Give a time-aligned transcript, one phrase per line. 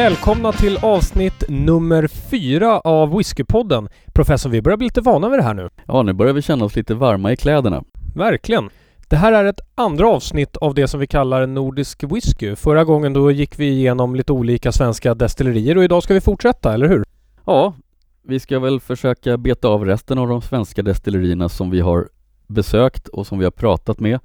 [0.00, 3.88] Välkomna till avsnitt nummer fyra av Whiskypodden.
[4.14, 5.68] Professor, vi börjar bli lite vana vid det här nu.
[5.86, 7.84] Ja, nu börjar vi känna oss lite varma i kläderna.
[8.14, 8.70] Verkligen.
[9.08, 12.56] Det här är ett andra avsnitt av det som vi kallar Nordisk Whisky.
[12.56, 16.74] Förra gången då gick vi igenom lite olika svenska destillerier och idag ska vi fortsätta,
[16.74, 17.04] eller hur?
[17.44, 17.74] Ja,
[18.22, 22.08] vi ska väl försöka beta av resten av de svenska destillerierna som vi har
[22.46, 24.20] besökt och som vi har pratat med.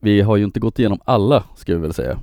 [0.00, 2.18] Vi har ju inte gått igenom alla, ska vi väl säga.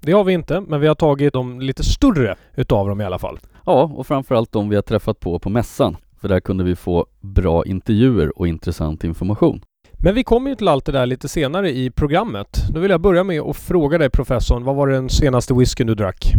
[0.00, 3.18] Det har vi inte, men vi har tagit de lite större utav dem i alla
[3.18, 3.38] fall.
[3.66, 5.96] Ja, och framförallt de vi har träffat på på mässan.
[6.20, 9.60] För där kunde vi få bra intervjuer och intressant information.
[10.02, 12.48] Men vi kommer ju till allt det där lite senare i programmet.
[12.70, 15.94] Då vill jag börja med att fråga dig professorn, vad var den senaste whiskyn du
[15.94, 16.32] drack?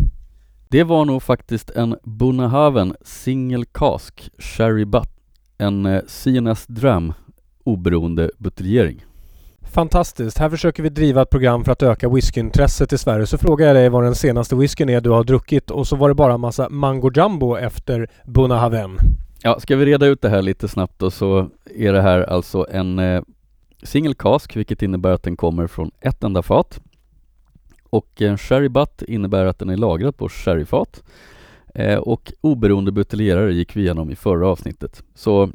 [0.70, 5.10] Det var nog faktiskt en Bunnahaven Single Cask Sherry Butt.
[5.58, 7.14] En eh, CNS Dram
[7.64, 9.06] oberoende buteljering.
[9.74, 10.38] Fantastiskt.
[10.38, 13.26] Här försöker vi driva ett program för att öka whiskyintresset i Sverige.
[13.28, 16.10] Så frågar jag dig vad den senaste whiskyn är du har druckit och så var
[16.10, 18.98] det bara en massa Mango Jumbo efter Bunnahaven.
[19.44, 22.68] Ja, ska vi reda ut det här lite snabbt då så är det här alltså
[22.72, 23.22] en eh,
[23.84, 26.80] single cask vilket innebär att den kommer från ett enda fat.
[27.90, 31.04] Och en sherry butt innebär att den är lagrad på sherryfat.
[31.76, 35.04] Eh, och oberoende buteljerare gick vi igenom i förra avsnittet.
[35.16, 35.50] Så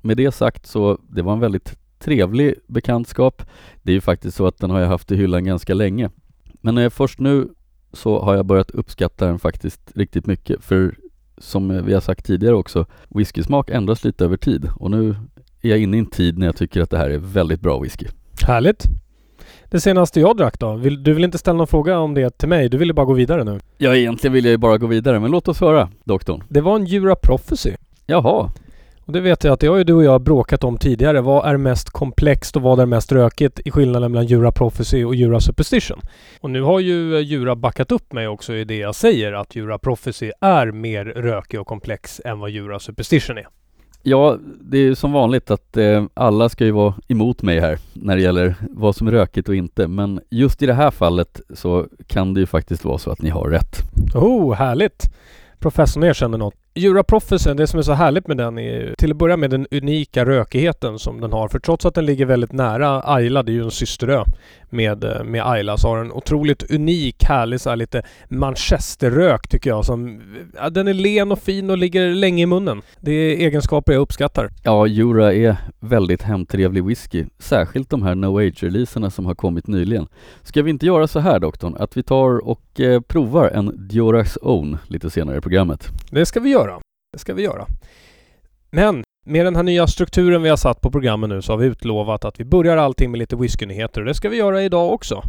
[0.00, 3.42] med det sagt så det var en väldigt trevlig bekantskap.
[3.82, 6.10] Det är ju faktiskt så att den har jag haft i hyllan ganska länge.
[6.60, 7.48] Men eh, först nu
[7.92, 10.64] så har jag börjat uppskatta den faktiskt riktigt mycket.
[10.64, 10.94] För
[11.38, 15.16] som vi har sagt tidigare också, whiskysmak ändras lite över tid och nu
[15.62, 17.78] är jag inne i en tid när jag tycker att det här är väldigt bra
[17.80, 18.06] whisky.
[18.46, 18.84] Härligt!
[19.70, 20.76] Det senaste jag drack då?
[20.76, 22.68] Du vill inte ställa någon fråga om det till mig?
[22.68, 23.60] Du ville bara gå vidare nu?
[23.78, 26.42] Ja, egentligen vill jag ju bara gå vidare, men låt oss höra, doktorn.
[26.48, 27.72] Det var en Jura Prophecy.
[28.06, 28.50] Jaha,
[29.10, 31.20] Och det vet jag att det har ju du och jag bråkat om tidigare.
[31.20, 35.14] Vad är mest komplext och vad är mest rökigt i skillnaden mellan Jura Prophecy och
[35.14, 36.00] Jura Superstition?
[36.40, 39.56] Och nu har ju eh, Jura backat upp mig också i det jag säger att
[39.56, 43.48] Jura Prophecy är mer rökig och komplex än vad Jura Superstition är.
[44.02, 47.78] Ja, det är ju som vanligt att eh, alla ska ju vara emot mig här
[47.92, 49.88] när det gäller vad som är rökigt och inte.
[49.88, 53.30] Men just i det här fallet så kan det ju faktiskt vara så att ni
[53.30, 53.76] har rätt.
[54.14, 55.10] Oh, härligt!
[55.58, 56.54] Professorn erkänner något.
[56.74, 59.50] Jura Prophecy, det som är så härligt med den är ju till att börja med
[59.50, 61.48] den unika rökigheten som den har.
[61.48, 64.24] För trots att den ligger väldigt nära Ayla, det är ju en systerö
[64.70, 69.70] med, eh, med Ayla, så har den otroligt unik, härlig så här lite manchesterrök tycker
[69.70, 69.84] jag.
[69.84, 70.20] Som,
[70.56, 72.82] ja, den är len och fin och ligger länge i munnen.
[73.00, 74.50] Det är egenskaper jag uppskattar.
[74.62, 77.24] Ja, Jura är väldigt hemtrevlig whisky.
[77.38, 80.06] Särskilt de här No Age-releaserna som har kommit nyligen.
[80.42, 84.38] Ska vi inte göra så här doktorn, att vi tar och eh, provar en Diorax
[84.42, 85.88] Own lite senare i programmet?
[86.10, 86.69] Det ska vi göra.
[87.12, 87.66] Det ska vi göra.
[88.70, 91.66] Men med den här nya strukturen vi har satt på programmen nu så har vi
[91.66, 95.22] utlovat att vi börjar allting med lite whiskynyheter och det ska vi göra idag också.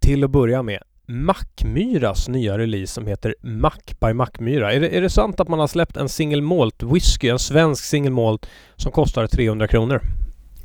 [0.00, 4.72] Till att börja med Mackmyras nya release som heter Mack by Mackmyra.
[4.72, 7.84] Är det, är det sant att man har släppt en single malt whisky, en svensk
[7.84, 10.00] single malt som kostar 300 kronor?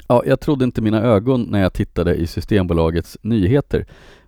[0.07, 3.85] Ja, jag trodde inte mina ögon när jag tittade i Systembolagets nyheter.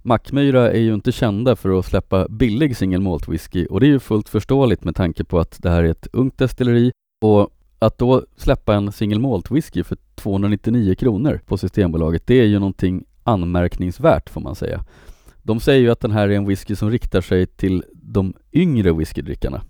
[0.08, 3.90] Mackmyra är ju inte kända för att släppa billig single malt whisky och det är
[3.90, 6.92] ju fullt förståeligt med tanke på att det här är ett ungt destilleri
[7.22, 12.46] och att då släppa en single malt whisky för 299 kronor på Systembolaget, det är
[12.46, 14.84] ju någonting anmärkningsvärt får man säga.
[15.44, 18.94] De säger ju att den här är en whisky som riktar sig till de yngre
[18.94, 19.62] whiskydrickarna,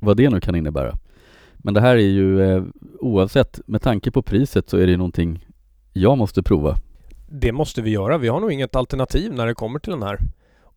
[0.00, 0.98] vad det nu kan innebära.
[1.54, 2.62] Men det här är ju eh,
[3.00, 5.46] oavsett, med tanke på priset så är det ju någonting
[5.92, 6.76] jag måste prova.
[7.28, 8.18] Det måste vi göra.
[8.18, 10.18] Vi har nog inget alternativ när det kommer till den här.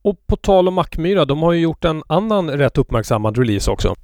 [0.01, 3.95] Och på tal om Mackmyra, de har ju gjort en annan rätt uppmärksammad release också.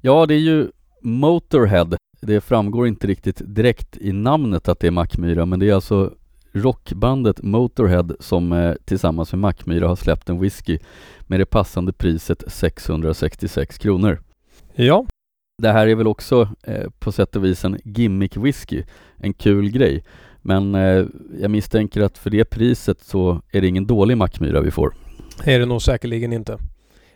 [0.00, 0.68] Ja, det är ju
[1.02, 1.90] Motorhead.
[2.20, 6.12] Det framgår inte riktigt direkt i namnet att det är Mackmyra, men det är alltså
[6.52, 10.78] rockbandet Motorhead som eh, tillsammans med Mackmyra har släppt en whisky
[11.26, 14.22] med det passande priset 666 kronor.
[14.74, 15.06] Ja,
[15.62, 18.82] Det här är väl också eh, på sätt och vis en gimmick whisky,
[19.16, 20.04] en kul grej.
[20.46, 21.06] Men eh,
[21.40, 24.94] jag misstänker att för det priset så är det ingen dålig Mackmyra vi får.
[25.44, 26.58] det är det nog säkerligen inte.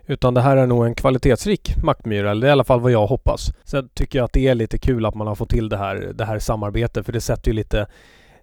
[0.06, 3.52] Utan det här är nog en kvalitetsrik Mackmyra, eller i alla fall vad jag hoppas.
[3.64, 6.12] Sen tycker jag att det är lite kul att man har fått till det här,
[6.14, 7.86] det här samarbetet för det sätter ju lite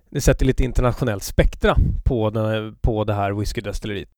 [0.10, 1.76] det sätter lite internationellt spektra
[2.06, 4.10] på, den, på det här whiskydestilleriet.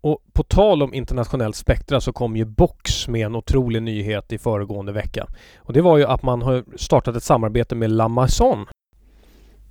[0.00, 4.38] Och på tal om internationellt spektra så kom ju Box med en otrolig nyhet i
[4.38, 5.26] föregående vecka.
[5.58, 8.66] Och det var ju att man har startat ett samarbete med La Maison.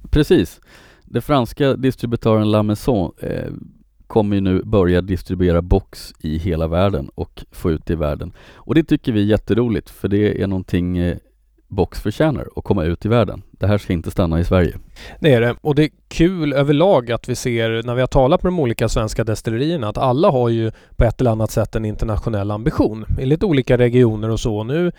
[0.10, 0.62] Precis.
[1.06, 3.52] Den franska distributören La Maison eh,
[4.08, 8.32] kommer ju nu börja distribuera box i hela världen och få ut det i världen.
[8.54, 11.18] Och det tycker vi är jätteroligt för det är någonting eh,
[11.74, 13.42] box förtjänar och komma ut i världen.
[13.52, 14.78] Det här ska inte stanna i Sverige.
[15.20, 15.56] Det är det.
[15.62, 18.90] Och det är kul överlag att vi ser när vi har talat med de olika
[18.90, 23.26] svenska destillerierna att alla har ju på ett eller annat sätt en internationell ambition i
[23.26, 24.64] lite olika regioner och så.
[24.64, 24.92] Nu,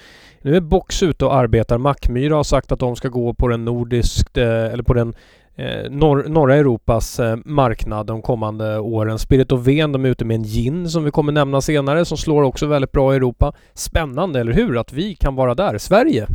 [0.43, 1.79] nu är Box ute och arbetar.
[1.79, 5.15] Mackmyra har sagt att de ska gå på den nordiskt, eh, eller på den
[5.57, 9.19] eh, norr, norra Europas eh, marknad de kommande åren.
[9.19, 12.17] Spirit of Ven, de är ute med en gin som vi kommer nämna senare som
[12.17, 13.53] slår också väldigt bra i Europa.
[13.75, 14.79] Spännande, eller hur?
[14.79, 15.79] Att vi kan vara där.
[15.79, 16.27] Sverige!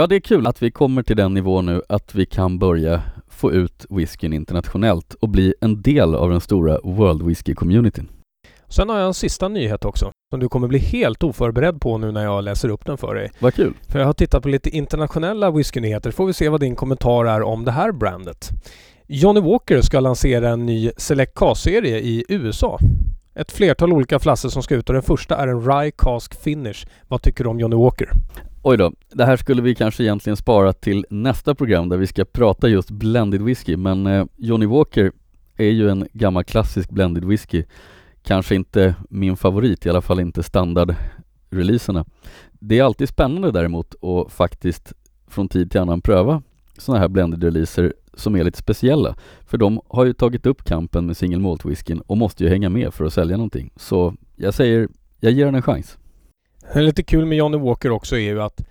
[0.00, 3.02] Ja, det är kul att vi kommer till den nivå nu att vi kan börja
[3.28, 8.08] få ut whiskyn internationellt och bli en del av den stora World Whisky-communityn.
[8.68, 12.12] Sen har jag en sista nyhet också som du kommer bli helt oförberedd på nu
[12.12, 13.30] när jag läser upp den för dig.
[13.38, 13.74] Vad kul!
[13.88, 16.10] För jag har tittat på lite internationella whiskynyheter.
[16.10, 18.50] Får vi se vad din kommentar är om det här brandet.
[19.06, 22.78] Johnny Walker ska lansera en ny Select Cast-serie i USA.
[23.34, 26.86] Ett flertal olika flaskor som ska ut och den första är en Rye Cask Finish.
[27.08, 28.10] Vad tycker du om Johnny Walker?
[28.62, 32.24] Oj då, det här skulle vi kanske egentligen spara till nästa program där vi ska
[32.24, 35.12] prata just blended whisky men eh, Johnny Walker
[35.56, 37.64] är ju en gammal klassisk blended whisky
[38.22, 42.04] Kanske inte min favorit, i alla fall inte standardreleaserna.
[42.52, 44.92] Det är alltid spännande däremot att faktiskt
[45.26, 46.42] från tid till annan pröva
[46.78, 49.16] sådana här blended releaser som är lite speciella.
[49.40, 52.68] För de har ju tagit upp kampen med single malt whiskyn och måste ju hänga
[52.68, 53.70] med för att sälja någonting.
[53.76, 54.88] Så jag säger,
[55.20, 55.98] jag ger den en chans.
[56.74, 58.64] Lite kul med Johnny Walker också är ju att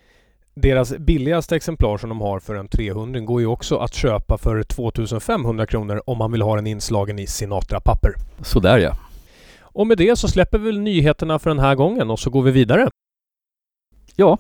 [0.54, 4.64] deras billigaste exemplar som de har för en 300 går ju också att köpa för
[4.64, 8.14] 2500 kronor om man vill ha den inslagen i Sinatra-papper.
[8.42, 8.98] Sådär ja.
[9.62, 12.52] Och med det så släpper vi nyheterna för den här gången och så går vi
[12.52, 12.90] vidare.
[14.16, 14.38] Ja.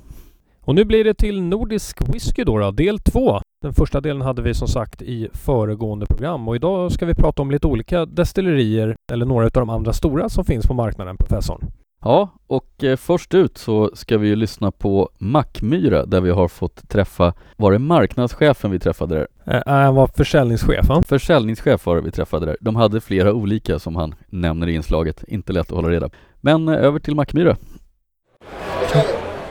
[0.62, 3.42] Och nu blir det till Nordisk Whisky då, då del två.
[3.62, 7.42] Den första delen hade vi som sagt i föregående program och idag ska vi prata
[7.42, 11.72] om lite olika destillerier eller några av de andra stora som finns på marknaden, professorn.
[12.02, 16.48] Ja, och eh, först ut så ska vi ju lyssna på Mackmyra där vi har
[16.48, 19.56] fått träffa, var det marknadschefen vi träffade där?
[19.56, 21.04] Eh, han var försäljningschef va?
[21.08, 22.58] Försäljningschef var det vi träffade där.
[22.62, 26.10] De hade flera olika som han nämner i inslaget, inte lätt att hålla reda
[26.42, 27.58] Men eh, över till Mackmyra.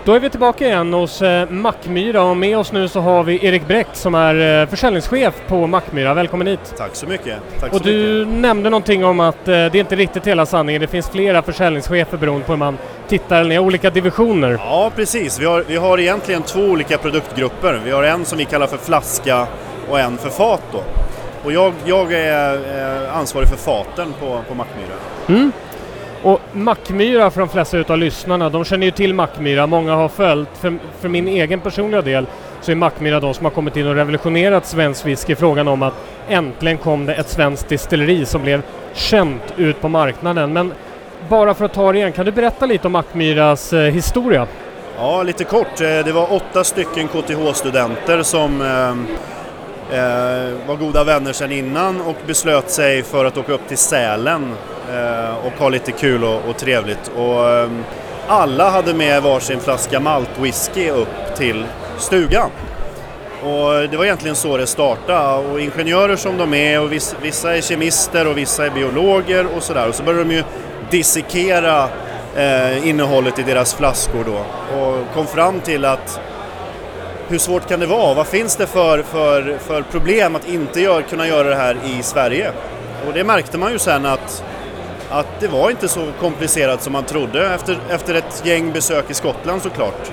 [0.09, 3.47] Då är vi tillbaka igen hos eh, Mackmyra och med oss nu så har vi
[3.47, 6.15] Erik Bräck som är eh, försäljningschef på Mackmyra.
[6.15, 6.75] Välkommen hit!
[6.77, 7.39] Tack så mycket!
[7.61, 8.41] Tack och så du mycket.
[8.41, 10.81] nämnde någonting om att eh, det är inte riktigt hela sanningen.
[10.81, 12.79] Det finns flera försäljningschefer beroende på hur man
[13.09, 14.61] tittar, ni har olika divisioner.
[14.65, 17.81] Ja precis, vi har, vi har egentligen två olika produktgrupper.
[17.85, 19.47] Vi har en som vi kallar för flaska
[19.89, 20.83] och en för fat då.
[21.45, 22.59] Och jag, jag är
[23.09, 24.95] ansvarig för faten på, på Mackmyra.
[25.29, 25.53] Mm.
[26.23, 29.67] Och Mackmyra för de flesta utav lyssnarna, de känner ju till Mackmyra.
[29.67, 30.49] Många har följt.
[30.61, 32.27] För, för min egen personliga del
[32.61, 35.35] så är Mackmyra de som har kommit in och revolutionerat svensk whisky.
[35.35, 35.95] Frågan om att
[36.29, 38.63] äntligen kom det ett svenskt distilleri som blev
[38.95, 40.53] känt ut på marknaden.
[40.53, 40.73] Men
[41.29, 44.47] bara för att ta det igen, kan du berätta lite om Mackmyras eh, historia?
[44.97, 45.81] Ja, lite kort.
[45.81, 49.19] Eh, det var åtta stycken KTH-studenter som eh,
[49.93, 54.55] Eh, var goda vänner sedan innan och beslöt sig för att åka upp till Sälen
[54.93, 57.11] eh, och ha lite kul och, och trevligt.
[57.17, 57.71] Och, eh,
[58.27, 61.65] alla hade med varsin flaska maltwhisky upp till
[61.99, 62.51] stugan.
[63.43, 67.57] Och det var egentligen så det startade och ingenjörer som de är och vissa, vissa
[67.57, 70.43] är kemister och vissa är biologer och sådär och så började de ju
[70.91, 71.89] dissekera
[72.37, 74.45] eh, innehållet i deras flaskor då
[74.79, 76.21] och kom fram till att
[77.29, 78.15] hur svårt kan det vara?
[78.15, 82.03] Vad finns det för, för, för problem att inte gör, kunna göra det här i
[82.03, 82.53] Sverige?
[83.07, 84.45] Och det märkte man ju sen att,
[85.11, 89.15] att det var inte så komplicerat som man trodde efter, efter ett gäng besök i
[89.15, 90.11] Skottland såklart.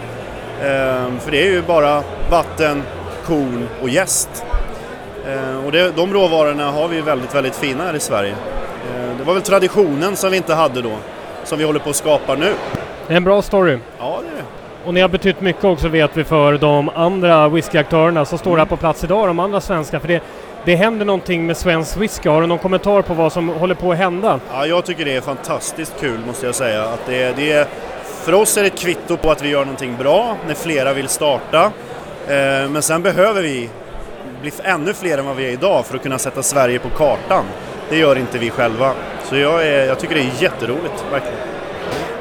[0.64, 2.84] Ehm, för det är ju bara vatten,
[3.26, 4.46] korn och jäst.
[5.28, 8.36] Ehm, och det, de råvarorna har vi väldigt, väldigt fina här i Sverige.
[8.96, 10.98] Ehm, det var väl traditionen som vi inte hade då,
[11.44, 12.54] som vi håller på att skapa nu.
[13.08, 13.80] Det är en bra story.
[14.00, 14.65] Ja, det är det.
[14.86, 18.66] Och ni har betytt mycket också vet vi för de andra whiskyaktörerna som står här
[18.66, 20.00] på plats idag, de andra svenska.
[20.00, 20.24] För det,
[20.66, 22.30] det händer någonting med svensk whisky.
[22.30, 24.40] Har du någon kommentar på vad som håller på att hända?
[24.52, 26.84] Ja, jag tycker det är fantastiskt kul måste jag säga.
[26.84, 27.68] Att det, det är,
[28.04, 31.08] för oss är det ett kvitto på att vi gör någonting bra när flera vill
[31.08, 31.64] starta.
[32.28, 33.70] Eh, men sen behöver vi
[34.42, 37.46] bli ännu fler än vad vi är idag för att kunna sätta Sverige på kartan.
[37.90, 38.92] Det gör inte vi själva.
[39.24, 41.45] Så jag, är, jag tycker det är jätteroligt, verkligen.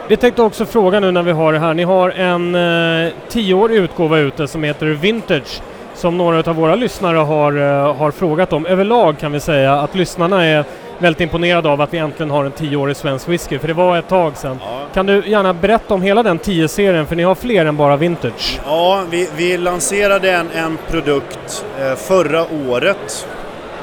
[0.09, 1.75] Vi tänkte också fråga nu när vi har det här.
[1.75, 5.63] Ni har en eh, tioårig utgåva ute som heter Vintage
[5.95, 8.67] som några av våra lyssnare har, eh, har frågat om.
[8.67, 10.65] Överlag kan vi säga att lyssnarna är
[10.99, 14.09] väldigt imponerade av att vi äntligen har en tioårig svensk whisky, för det var ett
[14.09, 14.59] tag sedan.
[14.63, 14.81] Ja.
[14.95, 18.61] Kan du gärna berätta om hela den 10-serien, för ni har fler än bara Vintage?
[18.67, 23.27] Ja, vi, vi lanserade en, en produkt eh, förra året.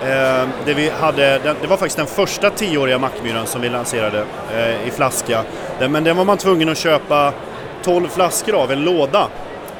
[0.01, 4.25] Eh, det, vi hade, den, det var faktiskt den första tioåriga Mackmyran som vi lanserade
[4.55, 5.43] eh, i flaska.
[5.79, 7.33] Den, men den var man tvungen att köpa
[7.83, 9.27] 12 flaskor av, en låda.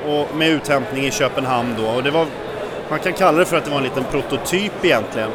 [0.08, 1.88] och med uthämtning i Köpenhamn då.
[1.88, 2.26] Och det var,
[2.90, 5.30] man kan kalla det för att det var en liten prototyp egentligen.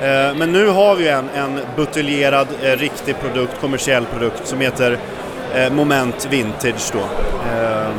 [0.00, 4.98] Eh, men nu har vi en, en buteljerad, eh, riktig produkt, kommersiell produkt som heter
[5.54, 6.98] eh, Moment Vintage då.
[6.98, 7.90] Eh,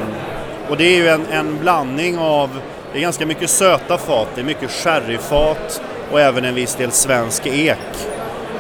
[0.70, 2.50] och det är ju en, en blandning av,
[2.94, 6.92] det är ganska mycket söta fat, det är mycket sherryfat och även en viss del
[6.92, 7.78] svensk ek.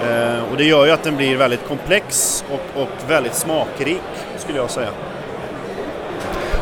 [0.09, 4.01] Eh, och det gör ju att den blir väldigt komplex och, och väldigt smakrik
[4.37, 4.89] skulle jag säga.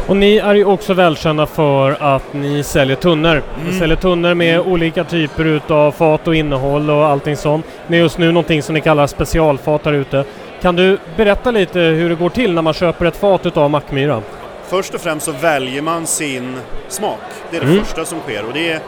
[0.08, 3.42] Och ni är ju också välkända för att ni säljer tunnor.
[3.58, 3.80] Ni Mm.
[3.80, 7.66] säljer tunnor med olika typer utav fat och innehåll och allting sånt.
[7.88, 10.24] Ni är just nu någonting som ni kallar specialfat här ute.
[10.62, 14.22] Kan du berätta lite hur det går till när man köper ett fat utav Mackmyra?
[14.68, 16.56] Först och främst så väljer man sin
[16.88, 17.20] smak.
[17.52, 17.84] Det är det Mm.
[17.86, 18.80] första som sker och det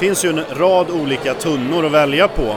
[0.00, 2.54] finns ju en rad olika tunnor att välja på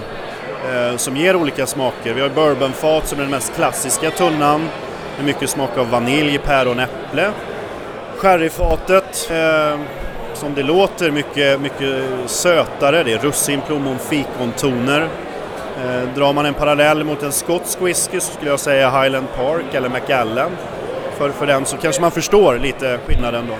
[0.71, 2.13] eh, som ger olika smaker.
[2.13, 4.69] Vi har bourbonfat som är den mest klassiska tunnan
[5.17, 7.31] med mycket smak av vanilj, päron, äpple.
[8.17, 9.79] Sherryfatet eh,
[10.33, 13.03] som det låter mycket, mycket sötare.
[13.03, 15.07] Det är russin, plommon, fikontoner.
[15.85, 19.73] Eh, drar man en parallell mot en skotsk whisky så skulle jag säga Highland Park
[19.73, 20.51] eller McAllen.
[21.17, 23.55] för, för den så kanske man förstår lite skillnaden då.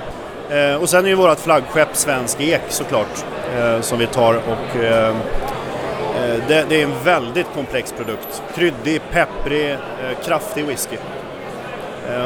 [0.55, 3.25] Eh, och sen är ju vårt flaggskepp Svensk Ek såklart
[3.57, 8.43] Eh, som vi tar och eh, eh, det, det är en väldigt komplex produkt.
[8.55, 9.77] Kryddig, pepprig,
[10.25, 10.97] kraftig whisky.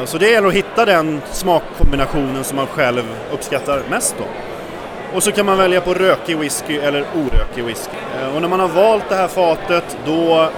[0.06, 4.24] Så det gäller att hitta den smakkombinationen som man själv uppskattar mest då.
[5.16, 7.96] Och så kan man välja på rökig whisky eller orökig whisky.
[8.36, 10.50] Och när man har valt det här fatet då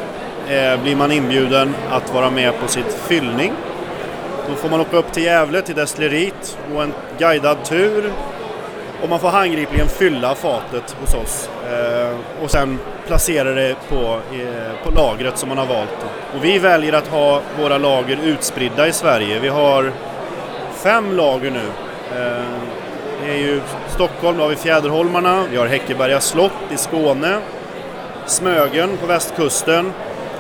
[0.84, 3.54] blir man inbjuden att vara med på sitt fyllning.
[4.50, 8.12] Då får man åka upp till Gävle, till destilleriet och en guidad tur.
[9.04, 11.50] Och man får handgripligen fylla fatet hos oss.
[11.72, 16.06] Eh, och sen placera det på, eh, på lagret som man har valt.
[16.36, 19.40] Och vi väljer att ha våra lager utspridda i Sverige.
[19.40, 19.92] Vi har
[20.74, 21.66] fem lager nu.
[22.20, 22.44] Eh,
[23.24, 27.40] det är ju Stockholm, då har vi Fjäderholmarna, vi har Häckeberga slott i Skåne,
[28.26, 29.94] Smögen på västkusten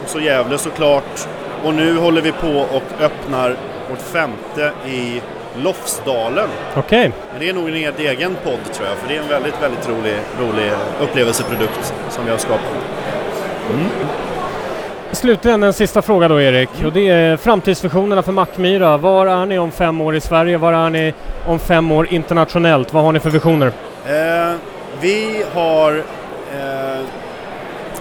[0.03, 1.27] och så Gävle såklart.
[1.63, 3.55] Och nu håller vi på och öppnar
[3.89, 5.21] vårt femte i
[5.63, 6.49] Lofsdalen.
[6.75, 7.11] Okej.
[7.31, 9.61] Men det är nog en helt egen podd tror jag, för det är en väldigt,
[9.61, 12.75] väldigt rolig, rolig upplevelseprodukt som vi har skapat.
[15.11, 16.69] Slutligen en sista fråga då Erik.
[16.85, 18.97] Och det är framtidsvisionerna för Mackmyra.
[18.97, 20.57] Var är ni om fem år i Sverige?
[20.57, 21.13] Var är ni
[21.45, 22.93] om fem år internationellt?
[22.93, 23.67] Vad har ni för visioner?
[24.05, 24.55] Eh,
[25.01, 26.03] vi har
[26.53, 27.05] eh,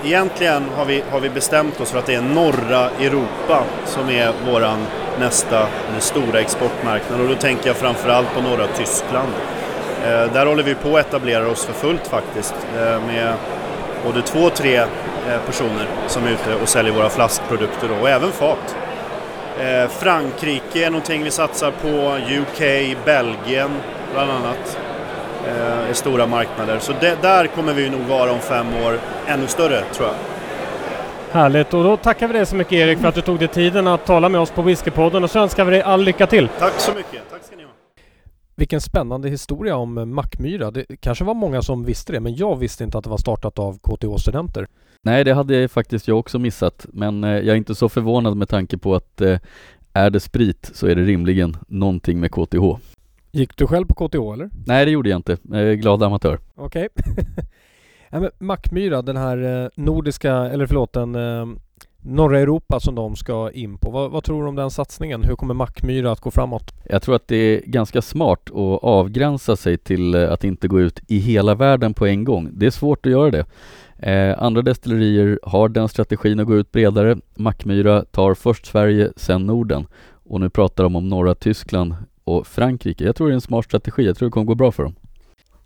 [0.05, 4.33] egentligen har vi, har vi bestämt oss för att det är norra Europa som är
[4.51, 4.87] våran
[5.19, 9.33] nästa eh, stora exportmarknad och då tänker jag framförallt på norra Tyskland.
[10.05, 13.35] Eh, där håller vi på att etablera oss för fullt faktiskt eh, med
[14.07, 14.85] både två och tre
[15.47, 18.77] personer som är ute och säljer våra flaskprodukter och även fat.
[19.91, 23.71] Frankrike är någonting vi satsar på, UK, Belgien
[24.13, 24.79] bland annat
[25.89, 26.79] är stora marknader.
[26.79, 30.17] Så det, där kommer vi nog vara om fem år ännu större tror jag.
[31.31, 31.75] Härligt.
[31.75, 34.07] Och då tackar vi dig så mycket Erik för att du tog dig tiden att
[34.07, 36.49] tala med oss på Whiskypodden och så önskar vi dig all lycka till.
[36.59, 37.31] Tack så mycket.
[37.31, 37.71] Tack ska ni ha.
[38.55, 40.71] Vilken spännande historia om Mackmyra.
[40.71, 43.59] Det kanske var många som visste det men jag visste inte att det var startat
[43.59, 44.67] av KTH-studenter.
[45.03, 48.49] Nej, det hade faktiskt jag också missat, men eh, jag är inte så förvånad med
[48.49, 49.39] tanke på att eh,
[49.93, 52.79] är det sprit så är det rimligen någonting med KTH.
[53.31, 54.51] Gick du själv på KTH eller?
[54.67, 55.37] Nej, det gjorde jag inte.
[55.43, 56.39] Jag är glad amatör.
[56.55, 56.89] Okej.
[58.11, 61.47] ja, men Mackmyra, den här eh, nordiska, eller förlåt den eh,
[62.03, 63.91] norra Europa som de ska in på.
[63.91, 65.25] Vad, vad tror du om den satsningen?
[65.25, 66.75] Hur kommer Mackmyra att gå framåt?
[66.85, 70.81] Jag tror att det är ganska smart att avgränsa sig till eh, att inte gå
[70.81, 72.51] ut i hela världen på en gång.
[72.53, 73.45] Det är svårt att göra det.
[73.99, 77.17] Eh, andra destillerier har den strategin att gå ut bredare.
[77.37, 79.87] Mackmyra tar först Sverige, sen Norden.
[80.31, 83.05] Och nu pratar de om norra Tyskland och Frankrike.
[83.05, 84.07] Jag tror det är en smart strategi.
[84.07, 84.95] Jag tror det kommer gå bra för dem.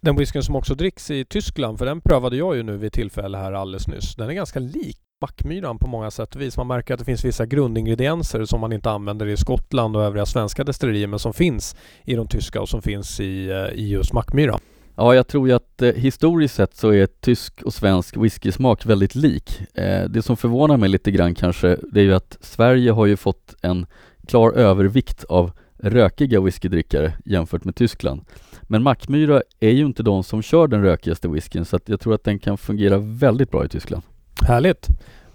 [0.05, 3.39] Den whiskyn som också dricks i Tyskland, för den prövade jag ju nu vid tillfälle
[3.39, 4.15] här alldeles nyss.
[4.15, 6.57] Den är ganska lik Mackmyran på många sätt och vis.
[6.57, 10.27] Man märker att det finns vissa grundingredienser som man inte använder i Skottland och övriga
[10.27, 14.13] svenska destillerier men som finns i de tyska och som finns i, eh, i just
[14.13, 14.59] Mackmyra.
[14.97, 19.15] Ja, jag tror ju att eh, historiskt sett så är tysk och svensk whiskysmak väldigt
[19.15, 19.61] lik.
[19.75, 23.17] Eh, det som förvånar mig lite grann kanske, det är ju att Sverige har ju
[23.17, 23.87] fått en
[24.27, 28.25] klar övervikt av rökiga whiskydrickare jämfört med Tyskland.
[28.73, 32.15] Men Mackmyra är ju inte de som kör den rökigaste whiskyn så att jag tror
[32.15, 34.03] att den kan fungera väldigt bra i Tyskland.
[34.43, 34.87] Härligt!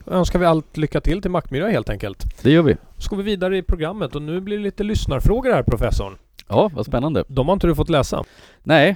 [0.06, 2.44] Då önskar vi allt lycka till till Mackmyra helt enkelt.
[2.44, 2.76] Det gör vi.
[2.98, 6.16] Så går vi vidare i programmet och nu blir det lite lyssnarfrågor här professorn.
[6.48, 7.24] Ja, vad spännande.
[7.28, 8.24] De har inte du fått läsa?
[8.64, 8.96] Nej,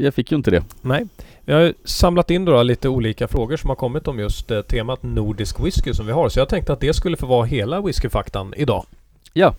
[0.00, 0.64] jag fick ju inte det.
[0.80, 1.06] Nej.
[1.40, 5.02] Vi har samlat in då lite olika frågor som har kommit om just eh, temat
[5.02, 6.28] nordisk whisky som vi har.
[6.28, 8.84] Så jag tänkte att det skulle få vara hela whiskyfaktan idag.
[9.32, 9.54] Ja.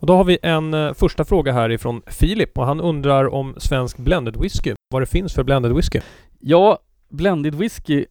[0.00, 3.54] Och då har vi en eh, första fråga här ifrån Filip och han undrar om
[3.58, 4.74] svensk blended whisky.
[4.90, 6.00] Vad det finns för blended whisky?
[6.38, 6.78] Ja,
[7.08, 8.04] blended whisky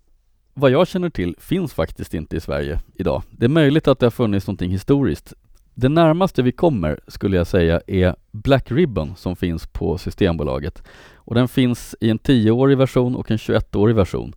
[0.54, 3.24] vad jag känner till finns faktiskt inte i Sverige idag.
[3.32, 5.34] Det är möjligt att det har funnits någonting historiskt.
[5.74, 10.84] Det närmaste vi kommer skulle jag säga är Black Ribbon som finns på Systembolaget.
[11.16, 14.34] Och den finns i en 10-årig version och en 21-årig version.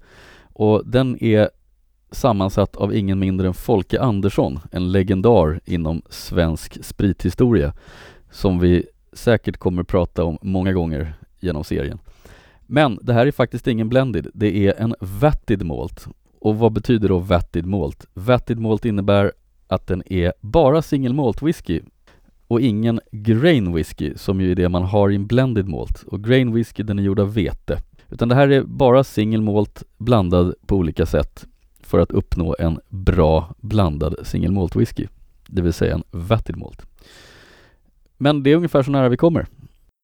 [0.53, 1.51] Och den är
[2.13, 7.73] sammansatt av ingen mindre än Folke Andersson, en legendar inom svensk sprithistoria
[8.31, 11.99] som vi säkert kommer prata om många gånger genom serien.
[12.67, 16.07] Men det här är faktiskt ingen blended, det är en vatted malt.
[16.41, 18.07] Och vad betyder då vatted malt?
[18.15, 19.33] Vatted malt innebär
[19.67, 21.81] att den är bara single malt whisky
[22.49, 26.03] och ingen grain whisky som ju är det man har i en blended malt.
[26.07, 27.79] Och grain whisky den är gjord av vete.
[28.11, 31.47] Utan det här är bara single malt blandad på olika sätt
[31.93, 35.07] för att uppnå en bra blandad single malt whisky.
[35.47, 36.87] Det vill säga en vatted malt.
[38.19, 39.47] Men det är ungefär så nära vi kommer.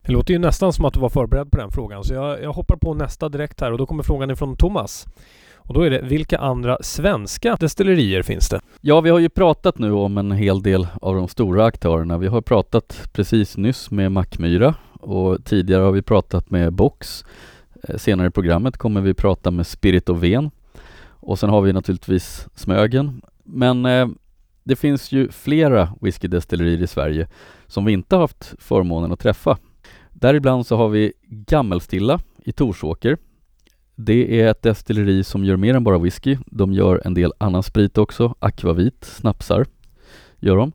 [0.06, 2.52] Det låter ju nästan som att du var förberedd på den frågan så jag, jag
[2.52, 5.06] hoppar på nästa direkt här och då kommer frågan ifrån Thomas.
[5.54, 8.60] Och då är det, vilka andra svenska destillerier finns det?
[8.80, 12.18] Ja, vi har ju pratat nu om en hel del av de stora aktörerna.
[12.18, 17.24] Vi har pratat precis nyss med Mackmyra och tidigare har vi pratat med Box.
[17.82, 20.50] Eh, senare i programmet kommer vi prata med Spirit of Ven
[21.28, 23.22] och sen har vi naturligtvis Smögen.
[23.44, 24.08] Men eh,
[24.64, 27.28] det finns ju flera whiskydestillerier i Sverige
[27.66, 29.58] som vi inte haft förmånen att träffa.
[30.12, 33.16] Däribland så har vi Gammelstilla i Torsåker.
[33.94, 36.38] Det är ett destilleri som gör mer än bara whisky.
[36.46, 39.66] De gör en del annan sprit också, akvavit, snapsar
[40.38, 40.72] gör de.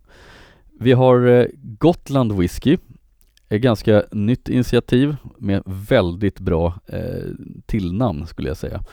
[0.79, 2.77] Vi har eh, Gotland Whisky,
[3.50, 7.29] ett ganska nytt initiativ med väldigt bra eh,
[7.65, 8.83] tillnamn skulle jag säga.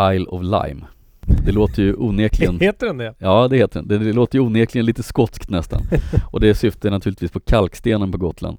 [0.00, 0.86] Isle of Lime.
[1.44, 3.14] Det låter ju onekligen Heter den det?
[3.18, 3.88] Ja det heter den.
[3.88, 5.82] Det, det låter ju onekligen lite skotskt nästan.
[6.30, 8.58] Och det syftar naturligtvis på kalkstenen på Gotland.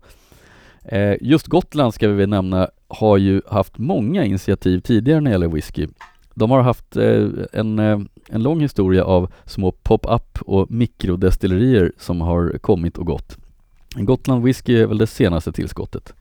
[0.84, 5.34] Eh, just Gotland ska vi väl nämna har ju haft många initiativ tidigare när det
[5.34, 5.88] gäller whisky.
[6.34, 12.22] De har haft eh, en, eh, en lång historia av små pop-up och mikrodestillerier som
[12.22, 13.38] har kommit och gått.
[13.96, 16.14] Gotland Whisky är väl det senaste tillskottet.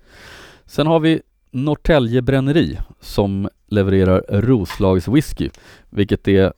[0.66, 5.50] Sen har vi Norrtälje bränneri som levererar Roslags whisky,
[5.90, 6.52] vilket är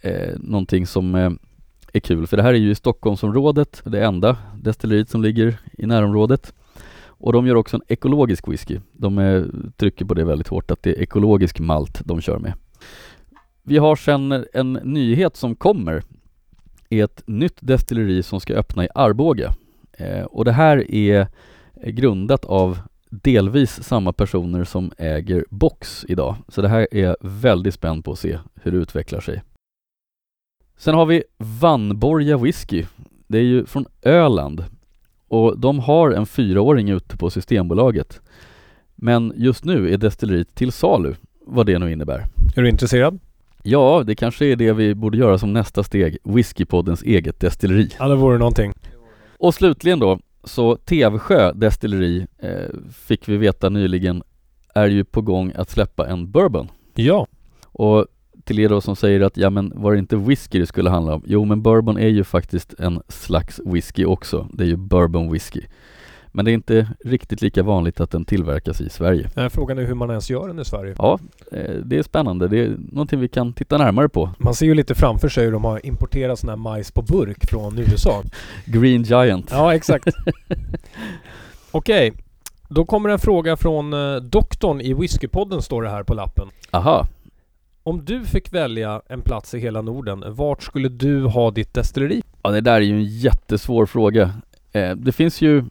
[0.00, 1.30] eh, någonting som eh,
[1.92, 5.86] är kul, för det här är ju i Stockholmsområdet, det enda destilleriet som ligger i
[5.86, 6.54] närområdet.
[7.06, 8.80] Och de gör också en ekologisk whisky.
[8.92, 9.46] De är,
[9.76, 12.52] trycker på det väldigt hårt, att det är ekologisk malt de kör med.
[13.62, 16.02] Vi har sen en nyhet som kommer,
[16.88, 19.52] är ett nytt destilleri som ska öppna i Arboga.
[19.92, 21.26] Eh, och det här är
[21.86, 22.78] grundat av
[23.10, 26.36] delvis samma personer som äger Box idag.
[26.48, 29.42] Så det här är väldigt spänd på att se hur det utvecklar sig.
[30.76, 32.84] Sen har vi Vannborga Whisky.
[33.26, 34.64] Det är ju från Öland
[35.28, 38.20] och de har en fyraåring ute på Systembolaget.
[38.94, 41.14] Men just nu är destilleriet till salu,
[41.46, 42.26] vad det nu innebär.
[42.56, 43.18] Är du intresserad?
[43.62, 47.90] Ja, det kanske är det vi borde göra som nästa steg, Whiskypoddens eget destilleri.
[47.98, 48.72] Ja, det vore någonting.
[49.38, 54.22] Och slutligen då, så Tevsjö destilleri eh, fick vi veta nyligen
[54.74, 56.68] är ju på gång att släppa en bourbon.
[56.94, 57.26] Ja.
[57.62, 58.06] Och
[58.44, 61.14] till er då som säger att ja men var det inte whisky det skulle handla
[61.14, 61.22] om?
[61.26, 64.48] Jo men bourbon är ju faktiskt en slags whisky också.
[64.52, 65.60] Det är ju bourbon whisky.
[66.32, 69.28] Men det är inte riktigt lika vanligt att den tillverkas i Sverige.
[69.36, 70.94] Eh, Frågan är hur man ens gör den i Sverige.
[70.98, 71.18] Ja,
[71.52, 72.48] eh, det är spännande.
[72.48, 74.30] Det är någonting vi kan titta närmare på.
[74.38, 77.50] Man ser ju lite framför sig hur de har importerat sån här majs på burk
[77.50, 78.22] från USA.
[78.64, 79.48] Green Giant.
[79.50, 80.08] Ja, exakt.
[81.70, 82.12] Okej.
[82.68, 86.48] Då kommer en fråga från eh, doktorn i Whiskypodden står det här på lappen.
[86.70, 87.06] Aha.
[87.82, 92.22] Om du fick välja en plats i hela Norden, vart skulle du ha ditt destilleri?
[92.42, 94.30] Ja, det där är ju en jättesvår fråga.
[94.72, 95.64] Eh, det finns ju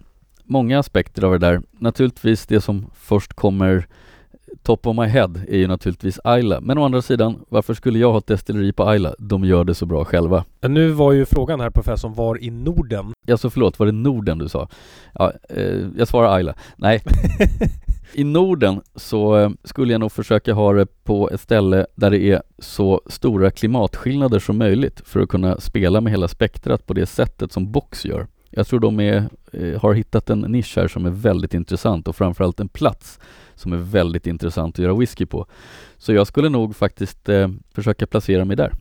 [0.49, 1.61] många aspekter av det där.
[1.71, 3.87] Naturligtvis det som först kommer
[4.63, 6.61] top of my head är ju naturligtvis Ayla.
[6.61, 9.15] Men å andra sidan, varför skulle jag ha ett destilleri på Ayla?
[9.19, 10.45] De gör det så bra själva.
[10.61, 13.13] Nu var ju frågan här professorn, var i Norden?
[13.27, 14.69] Ja, så förlåt, var det Norden du sa?
[15.13, 16.55] Ja, eh, jag svarar Ayla.
[16.77, 17.01] Nej.
[18.13, 22.19] I Norden så eh, skulle jag nog försöka ha det på ett ställe där det
[22.19, 27.05] är så stora klimatskillnader som möjligt för att kunna spela med hela spektrat på det
[27.05, 28.27] sättet som Box gör.
[28.49, 32.15] Jag tror de är, eh, har hittat en nisch här som är väldigt intressant och
[32.15, 33.19] framförallt en plats
[33.55, 35.45] som är väldigt intressant att göra whisky på.
[35.97, 38.73] Så jag skulle nog faktiskt eh, försöka placera mig där.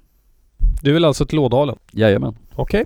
[0.82, 1.76] Du vill alltså till Ådalen?
[1.90, 2.36] Jajamän.
[2.54, 2.84] Okej.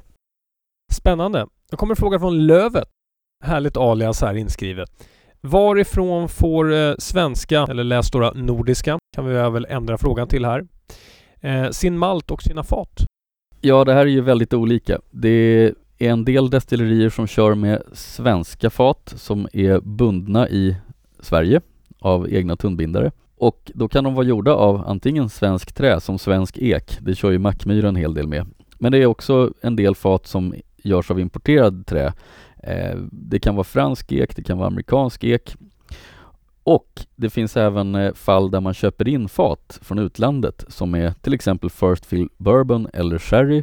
[0.92, 1.46] Spännande.
[1.70, 2.88] Då kommer en fråga från Lövet.
[3.44, 4.90] Härligt alias här inskrivet.
[5.40, 10.66] Varifrån får eh, svenska, eller läs då nordiska, kan vi väl ändra frågan till här,
[11.40, 13.06] eh, sin malt och sina fat?
[13.60, 15.00] Ja, det här är ju väldigt olika.
[15.10, 20.76] Det är en del destillerier som kör med svenska fat som är bundna i
[21.20, 21.60] Sverige
[21.98, 23.10] av egna tunnbindare.
[23.36, 27.30] Och då kan de vara gjorda av antingen svensk trä som svensk ek, det kör
[27.30, 28.46] ju Mackmyra en hel del med.
[28.78, 32.12] Men det är också en del fat som görs av importerad trä.
[32.62, 35.56] Eh, det kan vara fransk ek, det kan vara amerikansk ek.
[36.64, 41.10] Och det finns även eh, fall där man köper in fat från utlandet som är
[41.10, 43.62] till exempel First Fill Bourbon eller Sherry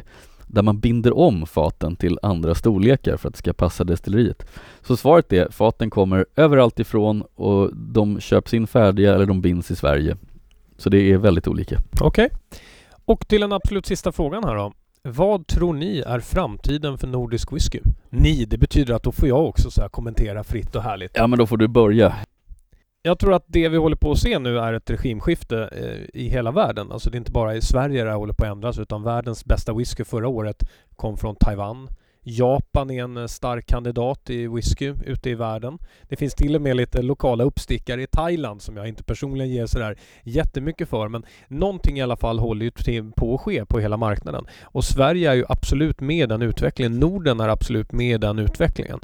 [0.52, 4.46] där man binder om faten till andra storlekar för att det ska passa destilleriet.
[4.82, 9.70] Så svaret är, faten kommer överallt ifrån och de köps in färdiga eller de binds
[9.70, 10.16] i Sverige.
[10.76, 11.78] Så det är väldigt olika.
[12.00, 12.26] Okej.
[12.26, 12.38] Okay.
[13.04, 14.72] Och till den absolut sista frågan här då.
[15.02, 17.80] Vad tror ni är framtiden för nordisk whisky?
[18.10, 21.10] Ni, det betyder att då får jag också så kommentera fritt och härligt.
[21.14, 22.14] Ja men då får du börja.
[23.02, 26.28] Jag tror att det vi håller på att se nu är ett regimskifte eh, i
[26.28, 26.92] hela världen.
[26.92, 29.44] Alltså det är inte bara i Sverige det här håller på att ändras utan världens
[29.44, 30.62] bästa whisky förra året
[30.96, 31.88] kom från Taiwan.
[32.22, 35.78] Japan är en eh, stark kandidat i whisky ute i världen.
[36.02, 39.66] Det finns till och med lite lokala uppstickare i Thailand som jag inte personligen ger
[39.66, 43.96] sådär jättemycket för men någonting i alla fall håller ju på att ske på hela
[43.96, 44.46] marknaden.
[44.62, 46.98] Och Sverige är ju absolut med i den utvecklingen.
[46.98, 49.00] Norden är absolut med i den utvecklingen.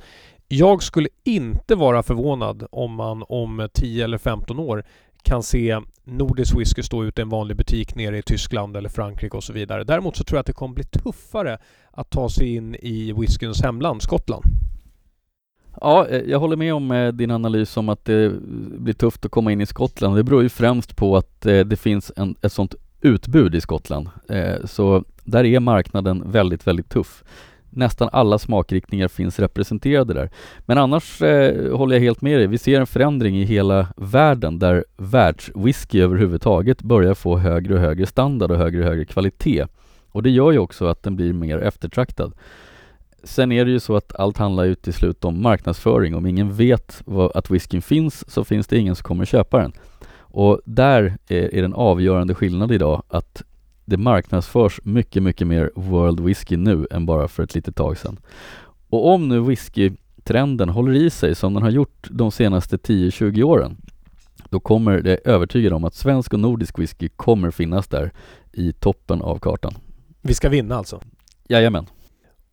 [0.48, 4.84] Jag skulle inte vara förvånad om man om 10 eller 15 år
[5.22, 9.36] kan se nordisk whisky stå ute i en vanlig butik nere i Tyskland eller Frankrike
[9.36, 9.84] och så vidare.
[9.84, 11.58] Däremot så tror jag att det kommer bli tuffare
[11.90, 14.44] att ta sig in i whiskyns hemland, Skottland.
[15.80, 18.32] Ja, eh, jag håller med om eh, din analys om att det
[18.78, 20.16] blir tufft att komma in i Skottland.
[20.16, 24.08] Det beror ju främst på att eh, det finns en, ett sånt utbud i Skottland.
[24.64, 27.24] Så där är marknaden väldigt, väldigt tuff.
[27.76, 30.30] Nästan alla smakriktningar finns representerade där.
[30.60, 32.46] Men annars eh, håller jag helt med dig.
[32.46, 38.06] Vi ser en förändring i hela världen där världswhisky överhuvudtaget börjar få högre och högre
[38.06, 39.66] standard och högre och högre kvalitet.
[40.08, 42.32] Och det gör ju också att den blir mer eftertraktad.
[43.24, 46.14] Sen är det ju så att allt handlar ju till slut om marknadsföring.
[46.14, 49.72] Om ingen vet vad, att whiskyn finns så finns det ingen som kommer köpa den.
[50.18, 53.42] Och där är, är den avgörande skillnad idag att
[53.86, 58.18] det marknadsförs mycket, mycket mer World Whisky nu än bara för ett litet tag sedan.
[58.88, 63.76] Och om nu whiskytrenden håller i sig som den har gjort de senaste 10-20 åren,
[64.50, 68.12] då kommer det övertygad om att svensk och nordisk whisky kommer finnas där
[68.52, 69.74] i toppen av kartan.
[70.22, 71.00] Vi ska vinna alltså?
[71.48, 71.86] Jajamän.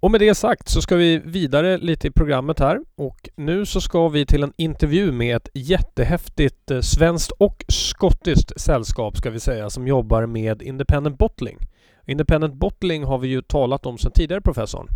[0.04, 3.82] Och med det sagt så ska vi vidare lite i programmet här och nu så
[3.82, 9.40] ska vi till en intervju med ett jättehäftigt eh, svenskt och skottiskt sällskap ska vi
[9.40, 11.58] säga som jobbar med Independent Bottling.
[12.06, 14.88] Independent Bottling har vi ju talat om sedan tidigare professorn.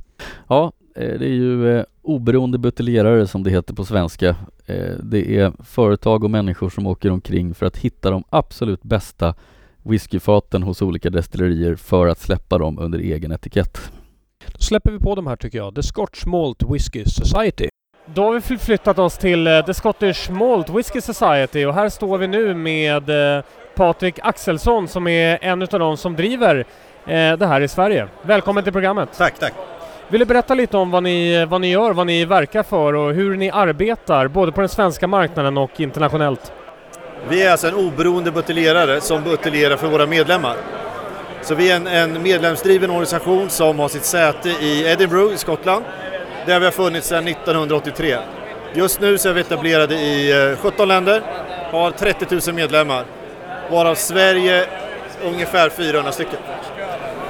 [0.48, 4.36] Ja, eh, det är ju eh, oberoende buteljerare som det heter på svenska.
[5.04, 9.36] Det är företag och människor som åker omkring för att hitta de absolut bästa
[9.84, 13.92] whiskyfaten hos olika destillerier för att släppa dem under egen etikett.
[14.54, 15.76] Då släpper vi på de här tycker jag.
[15.76, 17.70] The Scotch Malt Whisky Society.
[18.06, 22.18] Då har vi förflyttat oss till uh, The Scottish Malt Whisky Society och här står
[22.18, 23.44] vi nu med uh,
[23.76, 26.64] Patrik Axelsson som är en av de som driver uh,
[27.38, 28.08] det här i Sverige.
[28.22, 29.10] Välkommen till programmet!
[29.18, 29.54] Tack, tack!
[30.10, 33.14] Vill du berätta lite om vad ni, vad ni gör, vad ni verkar för och
[33.14, 36.52] hur ni arbetar både på den svenska marknaden och internationellt?
[37.30, 40.56] Vi är alltså en oberoende buteljerare som buteljerar för våra medlemmar.
[41.48, 45.86] Så vi är en, en medlemsdriven organisation som har sitt säte i Edinburgh i Skottland
[46.46, 48.18] där vi har funnits sedan 1983.
[48.74, 51.22] Just nu så är vi etablerade i 17 eh, länder,
[51.72, 53.06] har 30 000 medlemmar
[53.72, 54.66] varav Sverige
[55.26, 56.40] ungefär 400 stycken.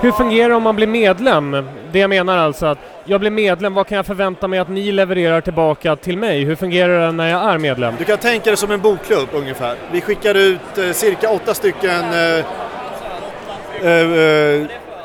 [0.01, 1.67] Hur fungerar det om man blir medlem?
[1.91, 4.91] Det jag menar alltså att jag blir medlem, vad kan jag förvänta mig att ni
[4.91, 6.43] levererar tillbaka till mig?
[6.43, 7.93] Hur fungerar det när jag är medlem?
[7.97, 9.75] Du kan tänka dig som en bokklubb ungefär.
[9.91, 12.45] Vi skickar ut eh, cirka åtta stycken eh,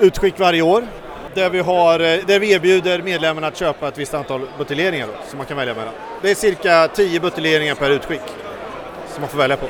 [0.00, 0.82] utskick varje år
[1.35, 5.12] där vi, har, eh, där vi erbjuder medlemmarna att köpa ett visst antal buteljeringar då,
[5.28, 5.94] som man kan välja mellan.
[6.22, 8.20] Det är cirka 10 buteljeringar per utskick
[9.12, 9.66] som man får välja på.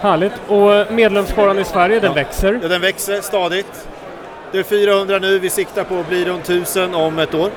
[0.00, 0.32] Härligt!
[0.48, 2.58] Och medlemsskaran i Sverige, den växer?
[2.62, 3.88] Ja, den växer stadigt.
[4.52, 7.50] Det är 400 nu, vi siktar på att bli runt 1000 om ett år.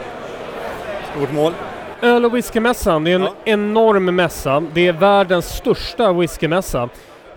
[1.19, 1.53] Vårt mål.
[2.01, 3.35] Öl och whiskymässan, det är en ja.
[3.45, 4.63] enorm mässa.
[4.73, 6.89] Det är världens största whiskymässa.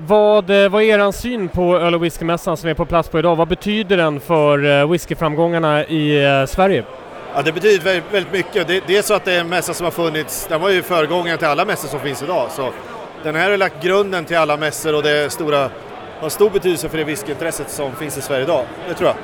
[0.06, 3.18] Vad, eh, vad är er syn på öl och whiskymässan som är på plats på
[3.18, 3.36] idag?
[3.36, 6.84] Vad betyder den för eh, whiskyframgångarna i eh, Sverige?
[7.34, 8.68] Ja, det betyder väldigt, väldigt mycket.
[8.68, 10.82] Det, det, är så att det är en mässa som har funnits, den var ju
[10.82, 12.50] föregångaren till alla mässor som finns idag.
[12.50, 12.70] Så
[13.22, 15.70] den här har lagt grunden till alla mässor och det stora,
[16.20, 18.64] har stor betydelse för det whiskyintresset som finns i Sverige idag.
[18.88, 19.16] Det tror jag.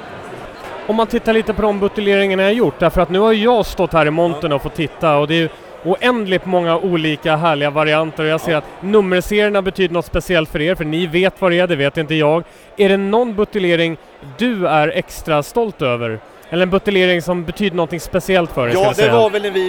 [0.86, 3.92] Om man tittar lite på de buteljeringarna jag gjort, därför att nu har jag stått
[3.92, 5.50] här i montern och fått titta och det är
[5.84, 10.74] oändligt många olika härliga varianter och jag ser att nummerserierna betyder något speciellt för er,
[10.74, 12.44] för ni vet vad det är, det vet inte jag.
[12.76, 13.96] Är det någon buteljering
[14.38, 16.18] du är extra stolt över?
[16.50, 18.72] Eller en buteljering som betyder någonting speciellt för er?
[18.72, 19.12] Ja, det säga.
[19.12, 19.66] var väl när vi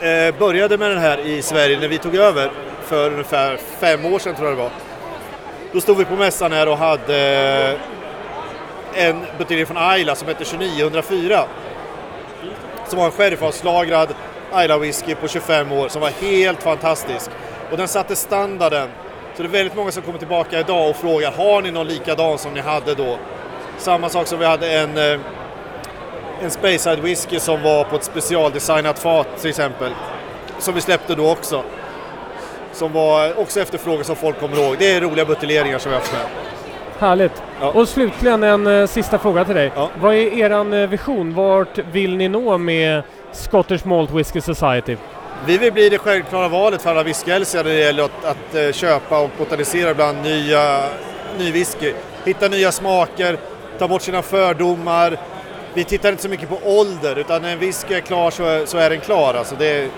[0.00, 2.50] eh, började med den här i Sverige, när vi tog över
[2.84, 4.70] för ungefär fem år sedan tror jag det var.
[5.72, 7.76] Då stod vi på mässan här och hade
[8.94, 11.44] eh, en buteljering från Ayla som hette 2904.
[12.88, 14.08] Som var en sheriffavslagrad
[14.52, 17.30] Ayla whisky på 25 år som var helt fantastisk.
[17.70, 18.88] Och den satte standarden.
[19.36, 22.38] Så det är väldigt många som kommer tillbaka idag och frågar, har ni någon likadan
[22.38, 23.18] som ni hade då?
[23.78, 25.20] Samma sak som vi hade en eh,
[26.42, 29.92] en Speyside whisky som var på ett specialdesignat fat till exempel.
[30.58, 31.62] Som vi släppte då också.
[32.72, 34.76] Som var också efterfrågan som folk kommer ihåg.
[34.78, 36.26] Det är roliga buteljeringar som vi har haft med.
[36.98, 37.42] Härligt.
[37.60, 37.70] Ja.
[37.70, 39.72] Och slutligen en eh, sista fråga till dig.
[39.76, 39.88] Ja.
[40.00, 41.34] Vad är eran eh, vision?
[41.34, 43.02] Vart vill ni nå med
[43.32, 44.96] Scottish Malt Whisky Society?
[45.46, 48.72] Vi vill bli det självklara valet för alla whiskyälskare när det gäller att, att eh,
[48.72, 50.84] köpa och botanisera bland nya,
[51.38, 51.92] ny whisky.
[52.24, 53.36] Hitta nya smaker,
[53.78, 55.16] ta bort sina fördomar.
[55.74, 58.66] Vi tittar inte så mycket på ålder utan när en whisky är klar så är,
[58.66, 59.34] så är den klar.
[59.34, 59.88] Alltså det är,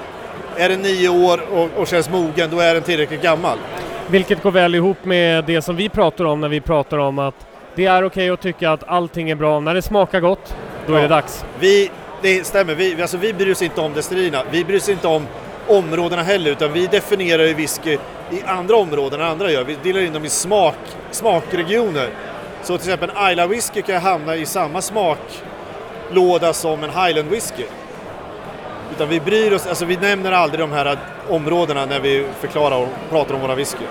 [0.57, 3.59] är den nio år och, och känns mogen då är den tillräckligt gammal.
[4.07, 7.35] Vilket går väl ihop med det som vi pratar om när vi pratar om att
[7.75, 9.61] det är okej att tycka att allting är bra.
[9.61, 10.55] När det smakar gott,
[10.87, 11.03] då är Ja.
[11.03, 11.44] det dags.
[11.59, 11.90] Vi,
[12.24, 14.42] det stämmer, vi, alltså vi bryr oss inte om destillerierna.
[14.50, 15.26] Vi bryr oss inte om
[15.68, 17.98] områdena heller utan vi definierar ju whisky
[18.30, 19.64] i andra områden än andra gör.
[19.64, 20.76] Vi delar in dem i smak,
[21.10, 22.10] smakregioner.
[22.62, 27.64] Så till exempel en Isla whisky kan hamna i samma smaklåda som en Highland whisky.
[28.94, 32.88] Utan vi bryr oss, alltså vi nämner aldrig de här områdena när vi förklarar och
[33.10, 33.84] pratar om våra whisky.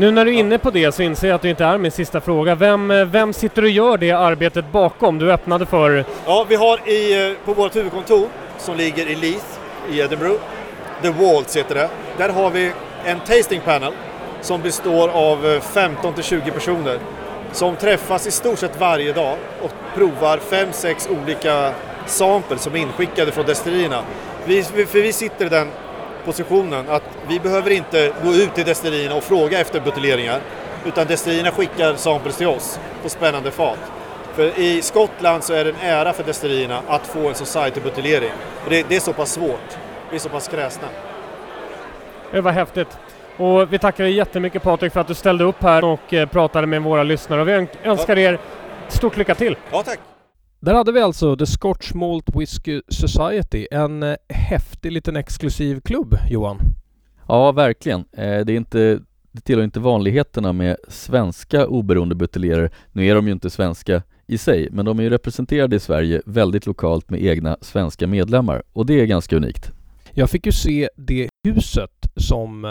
[0.00, 1.90] Nu när du är inne på det så inser jag att det inte är min
[1.90, 2.54] sista fråga.
[2.54, 5.18] Vem, eh, vem sitter och gör det arbetet bakom?
[5.18, 6.04] Du öppnade för...
[6.26, 9.44] Ja, vi har i, eh, på vårt huvudkontor som ligger i Leith
[9.92, 10.40] i Edinburgh,
[11.02, 11.88] The Waltz heter det.
[12.18, 12.72] Där har vi
[13.04, 13.92] en tasting panel
[14.40, 16.98] som består av eh, 15 till 20 personer
[17.52, 21.72] som träffas i stort sett varje dag och provar 5-6 olika
[22.06, 24.02] samples som är inskickade från destillerierna.
[24.44, 25.68] Vi- för vi sitter i den
[26.24, 30.40] positionen att vi behöver inte gå ut till destillerierna och fråga efter buteljeringar
[30.86, 33.78] utan destillerierna skickar samples till oss på spännande fat.
[34.34, 38.30] För i Skottland så är det en ära för destillerierna att få en society-buteljering.
[38.68, 39.76] Det, det är så pass svårt.
[40.10, 40.88] Vi är så pass kräsna.
[42.32, 42.98] Det var häftigt.
[43.36, 46.66] Och vi tackar dig jättemycket Patrik för att du ställde upp här och eh, pratade
[46.66, 47.40] med våra lyssnare.
[47.40, 48.38] Och vi ön- önskar er
[48.88, 49.56] stort lycka till!
[49.70, 49.98] Ja, tack!
[50.62, 56.18] Där hade vi alltså The Scotch Malt Whisky Society, en eh, häftig liten exklusiv klubb,
[56.30, 56.58] Johan.
[57.28, 58.00] Ja, verkligen.
[58.00, 59.00] Eh, det, är inte,
[59.32, 62.70] det tillhör inte vanligheterna med svenska oberoende buteljerare.
[62.92, 66.22] Nu är de ju inte svenska i sig, men de är ju representerade i Sverige
[66.26, 69.70] väldigt lokalt med egna svenska medlemmar och det är ganska unikt.
[70.12, 72.64] Jag fick ju se det huset som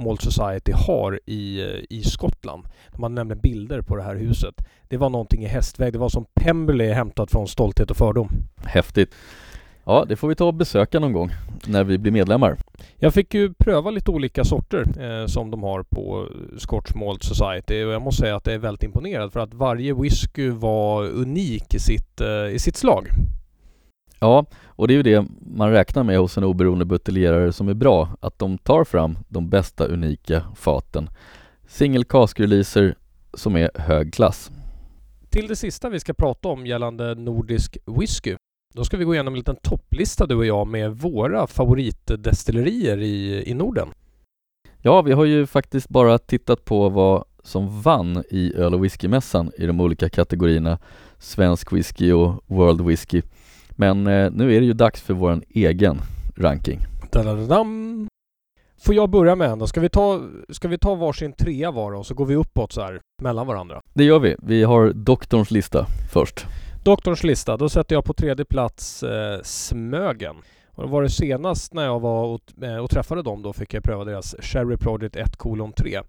[0.00, 1.60] Malt Society har i,
[1.90, 2.64] i Skottland.
[2.92, 4.54] De hade nämligen bilder på det här huset.
[4.88, 5.92] Det var någonting i hästväg.
[5.92, 8.28] Det var som Pemberley hämtat från Stolthet och fördom.
[8.64, 9.14] Häftigt.
[9.84, 11.30] Ja, det får vi ta och besöka någon gång
[11.66, 12.58] när vi blir medlemmar.
[12.96, 17.84] Jag fick ju pröva lite olika sorter eh, som de har på Scotch Malt Society
[17.84, 21.74] och jag måste säga att jag är väldigt imponerad för att varje whisky var unik
[21.74, 23.08] i sitt, eh, i sitt slag.
[24.20, 27.74] Ja, och det är ju det man räknar med hos en oberoende buteljerare som är
[27.74, 31.10] bra, att de tar fram de bästa unika faten.
[31.68, 32.94] Single cask releaser
[33.34, 34.50] som är hög klass.
[35.30, 38.36] Till det sista vi ska prata om gällande nordisk whisky.
[38.74, 43.50] Då ska vi gå igenom en liten topplista du och jag med våra favoritdestillerier i,
[43.50, 43.88] i Norden.
[44.82, 49.52] Ja, vi har ju faktiskt bara tittat på vad som vann i öl och whiskymässan
[49.56, 50.78] i de olika kategorierna
[51.18, 53.22] svensk whisky och world whisky.
[53.80, 56.00] Men eh, nu är det ju dags för vår egen
[56.36, 56.80] ranking.
[57.12, 58.08] Dadadadam.
[58.82, 59.66] Får jag börja med en då?
[59.66, 62.80] Ska vi ta, ska vi ta varsin trea var och så går vi uppåt så
[62.80, 63.80] här mellan varandra?
[63.94, 64.36] Det gör vi.
[64.42, 66.46] Vi har doktorns lista först.
[66.84, 70.36] Doktorns lista, då sätter jag på tredje plats eh, Smögen.
[70.74, 73.74] Och det var det senast när jag var och, eh, och träffade dem då fick
[73.74, 75.96] jag pröva deras Cherry Project 1 kolon 3.
[75.96, 76.02] Eh,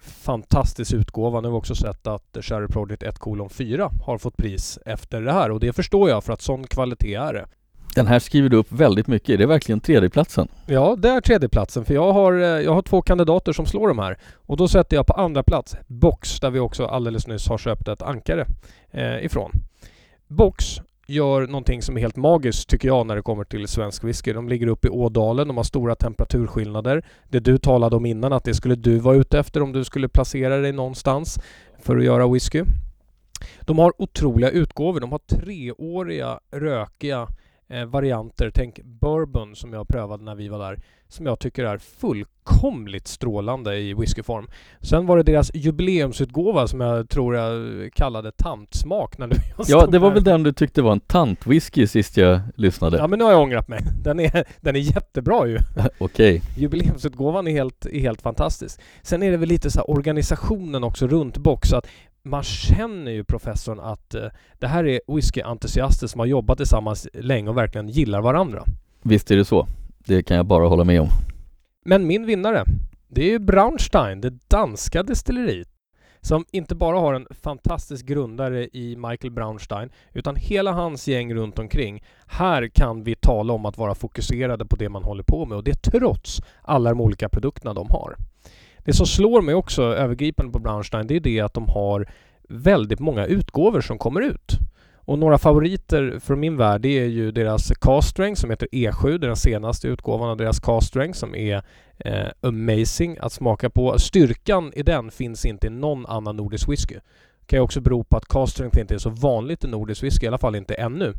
[0.00, 1.40] fantastisk utgåva.
[1.40, 5.20] Nu har vi också sett att Cherry Project 1 kolon 4 har fått pris efter
[5.20, 7.46] det här och det förstår jag för att sån kvalitet är det.
[7.94, 9.38] Den här skriver du upp väldigt mycket.
[9.38, 10.48] Det är verkligen tredjeplatsen.
[10.66, 13.98] Ja, det är tredjeplatsen för jag har, eh, jag har två kandidater som slår de
[13.98, 14.18] här.
[14.34, 17.88] Och då sätter jag på andra plats Box där vi också alldeles nyss har köpt
[17.88, 18.46] ett ankare
[18.90, 19.50] eh, ifrån.
[20.28, 24.32] Box gör någonting som är helt magiskt tycker jag när det kommer till svensk whisky.
[24.32, 27.04] De ligger uppe i Ådalen, de har stora temperaturskillnader.
[27.28, 30.08] Det du talade om innan att det skulle du vara ute efter om du skulle
[30.08, 31.38] placera dig någonstans
[31.78, 32.64] för att göra whisky.
[33.60, 35.00] De har otroliga utgåvor.
[35.00, 37.28] De har treåriga rökiga
[37.68, 38.50] eh, varianter.
[38.54, 40.78] Tänk bourbon som jag prövade när vi var där.
[41.14, 44.46] Som jag tycker är fullkomligt strålande i whiskyform.
[44.80, 49.36] Sen var det deras jubileumsutgåva som jag tror jag kallade tantsmak när du
[49.68, 52.96] Ja, det var väl den du tyckte var en tantwhisky sist jag lyssnade?
[52.96, 53.80] Ja, men nu har jag ångrat mig.
[54.04, 55.58] Den är, den är jättebra ju.
[55.98, 56.42] Okej.
[56.56, 58.80] Jubileumsutgåvan är helt, är helt fantastisk.
[59.02, 61.68] Sen är det väl lite så här organisationen också runt Box.
[61.68, 61.86] Så att
[62.22, 64.22] man känner ju professorn att eh,
[64.58, 68.64] det här är whiskyentusiaster som har jobbat tillsammans länge och verkligen gillar varandra.
[69.02, 69.66] Visst är det så.
[70.06, 71.08] Det kan jag bara hålla med om.
[71.84, 72.64] Men min vinnare,
[73.08, 75.68] det är ju Braunstein, det danska destilleriet.
[76.20, 81.58] Som inte bara har en fantastisk grundare i Michael Braunstein, utan hela hans gäng runt
[81.58, 82.04] omkring.
[82.26, 85.64] Här kan vi tala om att vara fokuserade på det man håller på med och
[85.64, 88.16] det trots alla de olika produkterna de har.
[88.84, 92.08] Det som slår mig också övergripande på Braunstein, det är det att de har
[92.48, 94.52] väldigt många utgåvor som kommer ut.
[95.04, 99.26] Och några favoriter från min värld det är ju deras Castrang som heter E7, det
[99.26, 101.62] är den senaste utgåvan av deras Castrang som är
[101.98, 103.98] eh, amazing att smaka på.
[103.98, 106.94] Styrkan i den finns inte i någon annan nordisk whisky.
[106.94, 110.24] Det kan ju också bero på att castrang inte är så vanligt i nordisk whisky,
[110.24, 111.14] i alla fall inte ännu.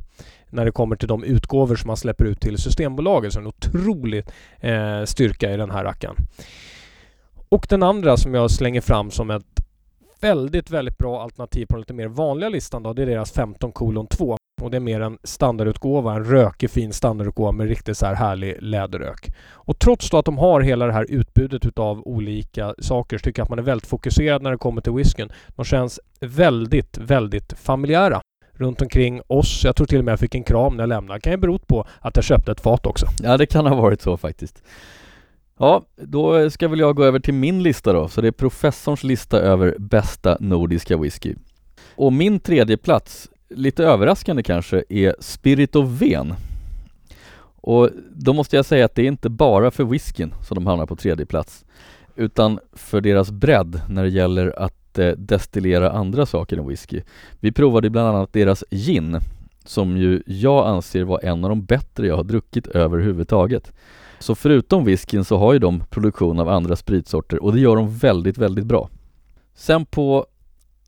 [0.49, 3.49] När det kommer till de utgåvor som man släpper ut till Systembolaget så är det
[3.49, 4.25] en otrolig
[4.59, 6.15] eh, styrka i den här rackaren.
[7.49, 9.64] Och den andra som jag slänger fram som ett
[10.21, 13.71] väldigt, väldigt bra alternativ på den lite mer vanliga listan då, det är deras 15
[13.71, 14.37] kolon 2.
[14.61, 18.57] Och det är mer en standardutgåva, en rökig fin standardutgåva med riktigt så här härlig
[18.61, 19.31] läderrök.
[19.51, 23.39] Och trots då att de har hela det här utbudet utav olika saker så tycker
[23.39, 25.31] jag att man är väldigt fokuserad när det kommer till whiskyn.
[25.47, 28.21] De känns väldigt, väldigt familjära
[28.53, 29.61] runt omkring oss.
[29.63, 31.17] Jag tror till och med jag fick en kram när jag lämnade.
[31.17, 33.05] Det kan ju bero på att jag köpte ett fat också.
[33.23, 34.63] Ja, det kan ha varit så faktiskt.
[35.59, 39.03] Ja, då ska väl jag gå över till min lista då, så det är professorns
[39.03, 41.35] lista över bästa nordiska whisky.
[41.95, 46.33] Och min tredje plats, lite överraskande kanske, är Spirit of Ven.
[47.55, 50.85] Och då måste jag säga att det är inte bara för whiskyn som de hamnar
[50.85, 51.65] på tredje plats,
[52.15, 57.01] utan för deras bredd när det gäller att eh, destillera andra saker än whisky.
[57.39, 59.19] Vi provade bland annat deras gin,
[59.65, 63.71] som ju jag anser var en av de bättre jag har druckit överhuvudtaget.
[64.19, 67.97] Så förutom whiskyn så har ju de produktion av andra spritsorter och det gör de
[67.97, 68.89] väldigt, väldigt bra.
[69.55, 70.25] Sen på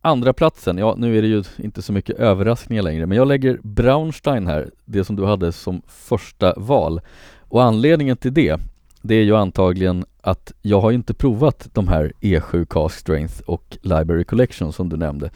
[0.02, 3.60] andra platsen, ja nu är det ju inte så mycket överraskningar längre, men jag lägger
[3.64, 7.02] Braunstein här, det som du hade som första val.
[7.40, 8.60] Och anledningen till det,
[9.02, 13.78] det är ju antagligen att jag har inte provat de här E7 Cask Strength och
[13.82, 15.30] Library Collection som du nämnde.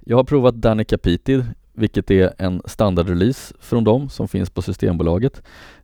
[0.00, 5.42] Jag har provat Danica Petid, vilket är en standardrelease från dem som finns på Systembolaget.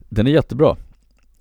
[0.08, 0.76] Den är jättebra.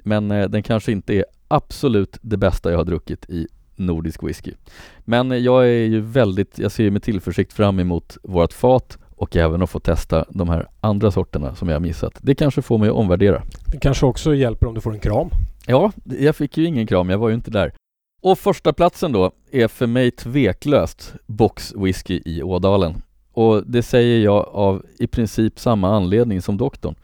[0.09, 4.53] Men eh, den kanske inte är absolut det bästa jag har druckit i nordisk whisky.
[4.99, 9.35] Men jag är ju väldigt, jag ser ju med tillförsikt fram emot vårt fat och
[9.35, 12.13] även att få testa de här andra sorterna som jag har missat.
[12.21, 13.43] Det kanske får mig att omvärdera.
[13.71, 15.29] Det kanske också hjälper om du får en kram.
[15.67, 17.73] Ja, jag fick ju ingen kram, jag var ju inte där.
[18.21, 23.01] Och första platsen då är för mig tveklöst Box Whisky i Ådalen.
[23.33, 26.95] Och det säger jag av i princip samma anledning som doktorn.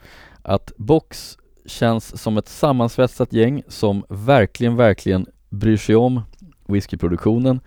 [0.41, 6.21] Att Box känns som ett sammansvetsat gäng som verkligen, verkligen bryr sig om
[6.67, 7.59] whiskyproduktionen.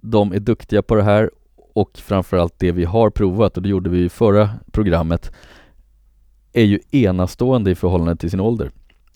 [0.00, 1.30] De är duktiga på det här
[1.74, 5.32] och framförallt det vi har provat och det gjorde vi i förra programmet
[6.52, 8.70] är ju enastående i förhållande till sin ålder.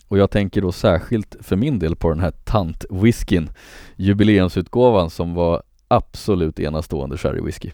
[0.09, 3.51] Och jag tänker då särskilt för min del på den här tant-whiskyn,
[3.97, 7.71] jubileumsutgåvan som var absolut enastående sherrywhisky.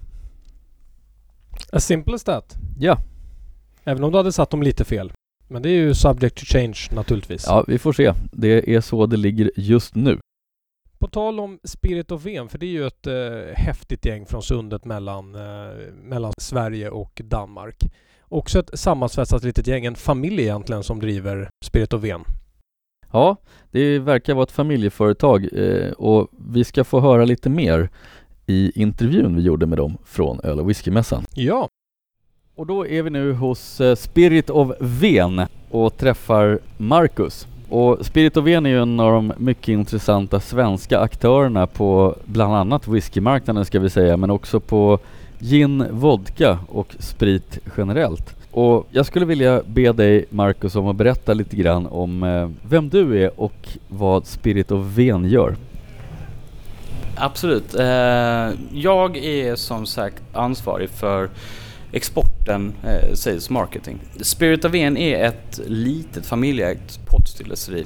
[1.72, 2.54] As simple as that.
[2.78, 2.98] Ja.
[3.84, 5.12] Även om du hade satt dem lite fel.
[5.54, 7.44] Men det är ju subject to change naturligtvis.
[7.46, 8.12] Ja, vi får se.
[8.32, 10.18] Det är så det ligger just nu.
[10.98, 14.42] På tal om Spirit of Ven, för det är ju ett eh, häftigt gäng från
[14.42, 17.76] sundet mellan, eh, mellan Sverige och Danmark.
[18.22, 22.24] Också ett sammansvetsat litet gäng, en familj egentligen som driver Spirit of Ven.
[23.12, 23.36] Ja,
[23.70, 27.88] det verkar vara ett familjeföretag eh, och vi ska få höra lite mer
[28.46, 31.24] i intervjun vi gjorde med dem från Öl och whiskymässan.
[31.34, 31.68] Ja,
[32.56, 37.46] och då är vi nu hos eh, Spirit of Ven och träffar Marcus.
[37.68, 42.54] Och Spirit of Ven är ju en av de mycket intressanta svenska aktörerna på bland
[42.54, 44.98] annat whiskymarknaden ska vi säga, men också på
[45.38, 48.36] gin, vodka och sprit generellt.
[48.50, 52.88] Och jag skulle vilja be dig Marcus om att berätta lite grann om eh, vem
[52.88, 55.56] du är och vad Spirit of Ven gör.
[57.16, 57.74] Absolut.
[57.74, 57.86] Eh,
[58.72, 61.28] jag är som sagt ansvarig för
[61.94, 63.98] exporten, eh, sales marketing.
[64.20, 67.84] Spirit of En är ett litet familjeägt pottstilleri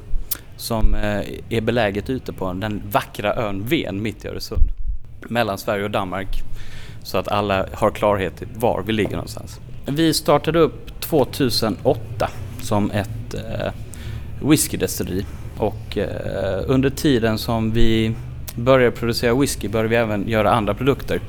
[0.57, 4.63] som eh, är beläget ute på den vackra ön Ven mitt i Öresund.
[5.29, 6.43] Mellan Sverige och Danmark.
[7.03, 9.61] Så att alla har klarhet i var vi ligger någonstans.
[9.87, 12.31] Vi startade upp 2008
[12.63, 13.73] som ett eh,
[14.49, 15.25] whiskydestilleri
[15.59, 18.15] och eh, under tiden som vi
[18.55, 21.21] började producera whisky började vi även göra andra produkter eh,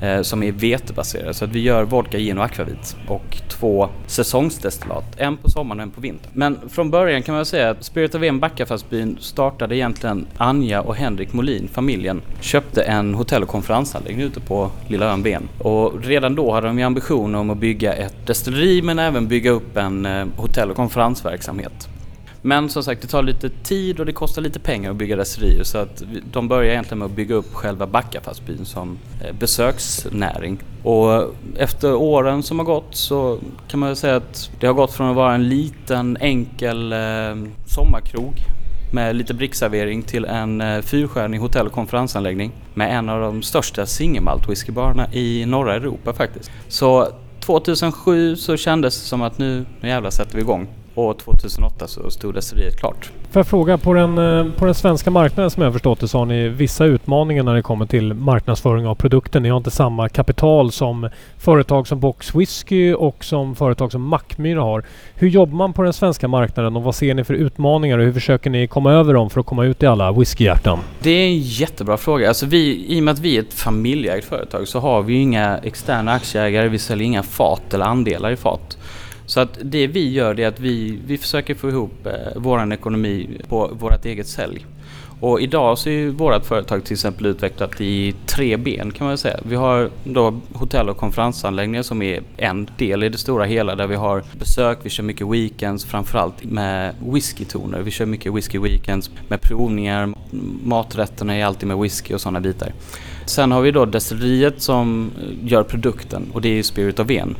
[0.00, 1.34] Eh, som är vetebaserade.
[1.34, 5.04] Så att vi gör vodka, gin och akvavit och två säsongsdestillat.
[5.16, 6.30] En på sommaren och en på vintern.
[6.34, 10.96] Men från början kan man säga att Spirit of En Backafastbyn startade egentligen Anja och
[10.96, 15.48] Henrik Molin, familjen, köpte en hotell och konferensanläggning ute på Lilla ön Ven.
[15.58, 19.50] Och redan då hade de ju ambitioner om att bygga ett destilleri men även bygga
[19.50, 21.88] upp en eh, hotell och konferensverksamhet.
[22.42, 25.62] Men som sagt, det tar lite tid och det kostar lite pengar att bygga Dresserier.
[25.64, 30.58] så att de börjar egentligen med att bygga upp själva Backafastbyn som eh, besöksnäring.
[30.82, 35.10] Och efter åren som har gått så kan man säga att det har gått från
[35.10, 36.98] att vara en liten enkel eh,
[37.66, 38.34] sommarkrog
[38.92, 43.86] med lite brickservering till en eh, fyrstjärnig hotell och konferensanläggning med en av de största
[43.86, 46.50] singelmalt whiskybarerna i norra Europa faktiskt.
[46.68, 47.08] Så
[47.40, 50.68] 2007 så kändes det som att nu, nu jävlar sätter vi igång
[50.98, 53.10] och 2008 så stod destilleriet klart.
[53.30, 56.18] Får jag fråga, på den, eh, på den svenska marknaden som jag förstått det så
[56.18, 59.42] har ni vissa utmaningar när det kommer till marknadsföring av produkten.
[59.42, 64.60] Ni har inte samma kapital som företag som Box Whisky och som företag som Mackmyra
[64.60, 64.84] har.
[65.14, 68.12] Hur jobbar man på den svenska marknaden och vad ser ni för utmaningar och hur
[68.12, 70.78] försöker ni komma över dem för att komma ut i alla whiskyhjärtan?
[71.00, 72.28] Det är en jättebra fråga.
[72.28, 75.58] Alltså vi, I och med att vi är ett familjeägt företag så har vi inga
[75.58, 76.68] externa aktieägare.
[76.68, 78.78] Vi säljer inga fat eller andelar i fat.
[79.28, 83.40] Så att det vi gör är att vi, vi försöker få ihop eh, vår ekonomi
[83.48, 84.66] på vårt eget sälj.
[85.20, 89.40] Och idag så är vårt företag till exempel utvecklat i tre ben kan man säga.
[89.42, 93.86] Vi har då hotell och konferensanläggningar som är en del i det stora hela där
[93.86, 97.80] vi har besök, vi kör mycket weekends framförallt med whiskytoner.
[97.80, 100.14] Vi kör mycket whisky weekends med provningar,
[100.64, 102.72] maträtterna är alltid med whisky och sådana bitar.
[103.26, 107.36] Sen har vi då destilleriet som eh, gör produkten och det är Spirit of Ven.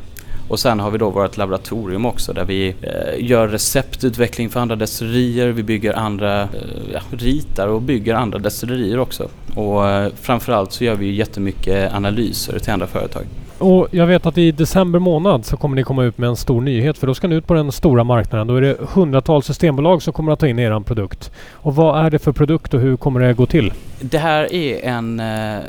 [0.48, 4.76] Och sen har vi då vårt laboratorium också där vi eh, gör receptutveckling för andra
[4.76, 5.48] destillerier.
[5.48, 6.48] Vi bygger andra, eh,
[6.92, 9.28] ja, ritar och bygger andra destillerier också.
[9.54, 13.22] Och eh, framförallt så gör vi jättemycket analyser till andra företag.
[13.58, 16.60] Och jag vet att i december månad så kommer ni komma ut med en stor
[16.60, 18.46] nyhet för då ska ni ut på den stora marknaden.
[18.46, 21.30] Då är det hundratals systembolag som kommer att ta in er produkt.
[21.52, 23.72] Och vad är det för produkt och hur kommer det gå till?
[24.00, 25.20] Det här är en,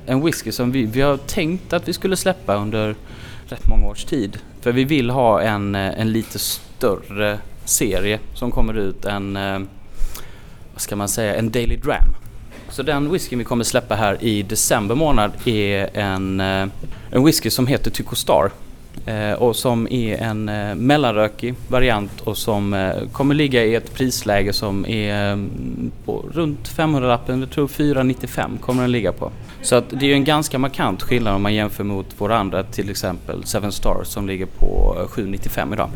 [0.05, 2.95] en whisky som vi, vi har tänkt att vi skulle släppa under
[3.47, 4.37] rätt många års tid.
[4.61, 9.59] För vi vill ha en, eh, en lite större serie som kommer ut en, eh,
[10.73, 12.15] vad ska man säga, en Daily Dram.
[12.69, 16.67] Så den whisky vi kommer släppa här i december månad är en, eh,
[17.11, 18.51] en whisky som heter Tycho Star.
[19.09, 23.93] Eh, och som är en eh, mellanrökig variant och som eh, kommer ligga i ett
[23.93, 29.31] prisläge som är mm, på runt 500-lappen, jag tror 495 kommer den ligga på.
[29.61, 32.89] Så att det är en ganska markant skillnad om man jämför mot våra andra, till
[32.89, 35.89] exempel Seven Stars som ligger på 795 idag.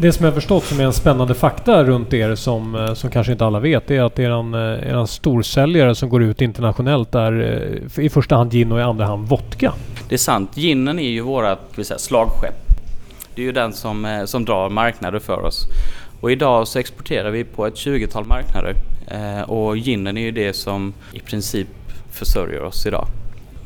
[0.00, 3.44] Det som jag förstått som är en spännande fakta runt er som, som kanske inte
[3.46, 8.52] alla vet är att eran, eran storsäljare som går ut internationellt är i första hand
[8.52, 9.72] gin och i andra hand vodka.
[10.08, 10.56] Det är sant.
[10.56, 12.54] Ginen är ju säga, slagskepp.
[13.34, 15.66] Det är ju den som, som drar marknader för oss.
[16.20, 18.74] Och idag så exporterar vi på ett 20-tal marknader.
[19.46, 21.68] och ginen är ju det som i princip
[22.12, 23.06] försörjer oss idag.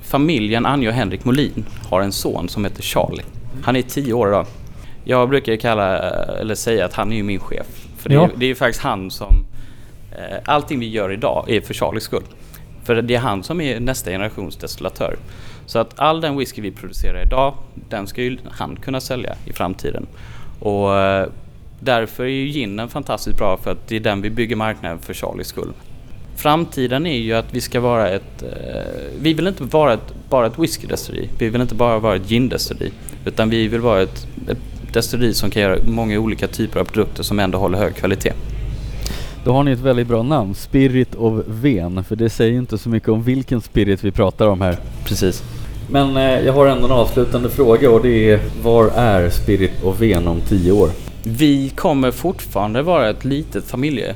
[0.03, 3.25] Familjen Anja och Henrik Molin har en son som heter Charlie.
[3.63, 4.47] Han är tio år idag.
[5.05, 5.99] Jag brukar kalla,
[6.41, 7.67] eller säga att han är ju min chef.
[7.97, 9.45] För det, är, det är faktiskt han som...
[10.13, 12.23] Eh, allting vi gör idag är för Charlies skull.
[12.85, 15.17] För det är han som är nästa generations destillatör.
[15.67, 17.55] Så att all den whisky vi producerar idag,
[17.89, 20.07] den ska ju han kunna sälja i framtiden.
[20.61, 21.29] Och eh,
[21.81, 25.15] därför är ju ginen fantastiskt bra för att det är den vi bygger marknaden för
[25.15, 25.73] Charlies skull.
[26.37, 28.43] Framtiden är ju att vi ska vara ett...
[28.43, 28.49] Eh,
[29.21, 31.29] vi vill inte vara ett, bara ett whiskydestilleri.
[31.39, 32.93] Vi vill inte bara vara ett gindestilleri.
[33.25, 37.23] Utan vi vill vara ett, ett destilleri som kan göra många olika typer av produkter
[37.23, 38.33] som ändå håller hög kvalitet.
[39.45, 42.89] Då har ni ett väldigt bra namn, Spirit of Ven, för det säger inte så
[42.89, 44.77] mycket om vilken spirit vi pratar om här.
[45.05, 45.43] Precis.
[45.91, 50.01] Men eh, jag har ändå en avslutande fråga och det är var är Spirit of
[50.01, 50.91] Ven om tio år?
[51.23, 54.15] Vi kommer fortfarande vara ett litet familje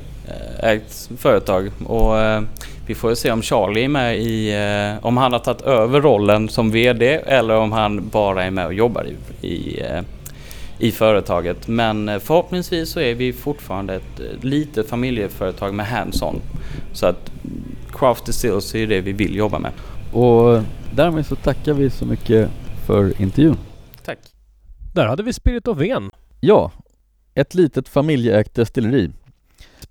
[0.64, 1.70] ägt företag.
[1.86, 2.42] Och eh,
[2.86, 6.48] vi får se om Charlie är med i, eh, om han har tagit över rollen
[6.48, 10.02] som VD eller om han bara är med och jobbar i, i, eh,
[10.78, 11.68] i företaget.
[11.68, 16.40] Men förhoppningsvis så är vi fortfarande ett litet familjeföretag med hands-on.
[16.92, 17.32] Så att
[17.92, 19.72] Craft Distills är det vi vill jobba med.
[20.12, 20.62] Och
[20.94, 22.50] därmed så tackar vi så mycket
[22.86, 23.56] för intervjun.
[24.04, 24.18] Tack.
[24.94, 26.10] Där hade vi Spirit of Ven.
[26.40, 26.72] Ja,
[27.34, 29.10] ett litet familjeägt destilleri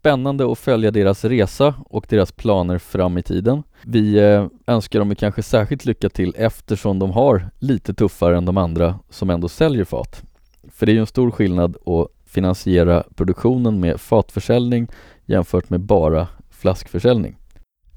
[0.03, 3.63] spännande att följa deras resa och deras planer fram i tiden.
[3.83, 8.57] Vi eh, önskar dem kanske särskilt lycka till eftersom de har lite tuffare än de
[8.57, 10.23] andra som ändå säljer fat.
[10.71, 14.87] För det är ju en stor skillnad att finansiera produktionen med fatförsäljning
[15.25, 17.35] jämfört med bara flaskförsäljning.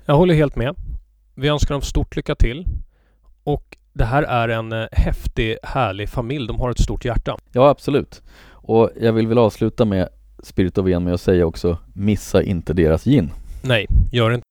[0.07, 0.75] Jag håller helt med.
[1.35, 2.65] Vi önskar dem stort lycka till.
[3.45, 6.47] Och det här är en eh, häftig, härlig familj.
[6.47, 7.37] De har ett stort hjärta.
[7.53, 8.23] Ja, absolut.
[8.51, 10.09] Och jag vill väl avsluta med
[10.43, 13.31] Spirit of En med att säga också missa inte deras gin.
[13.65, 14.47] Nej, gör inte.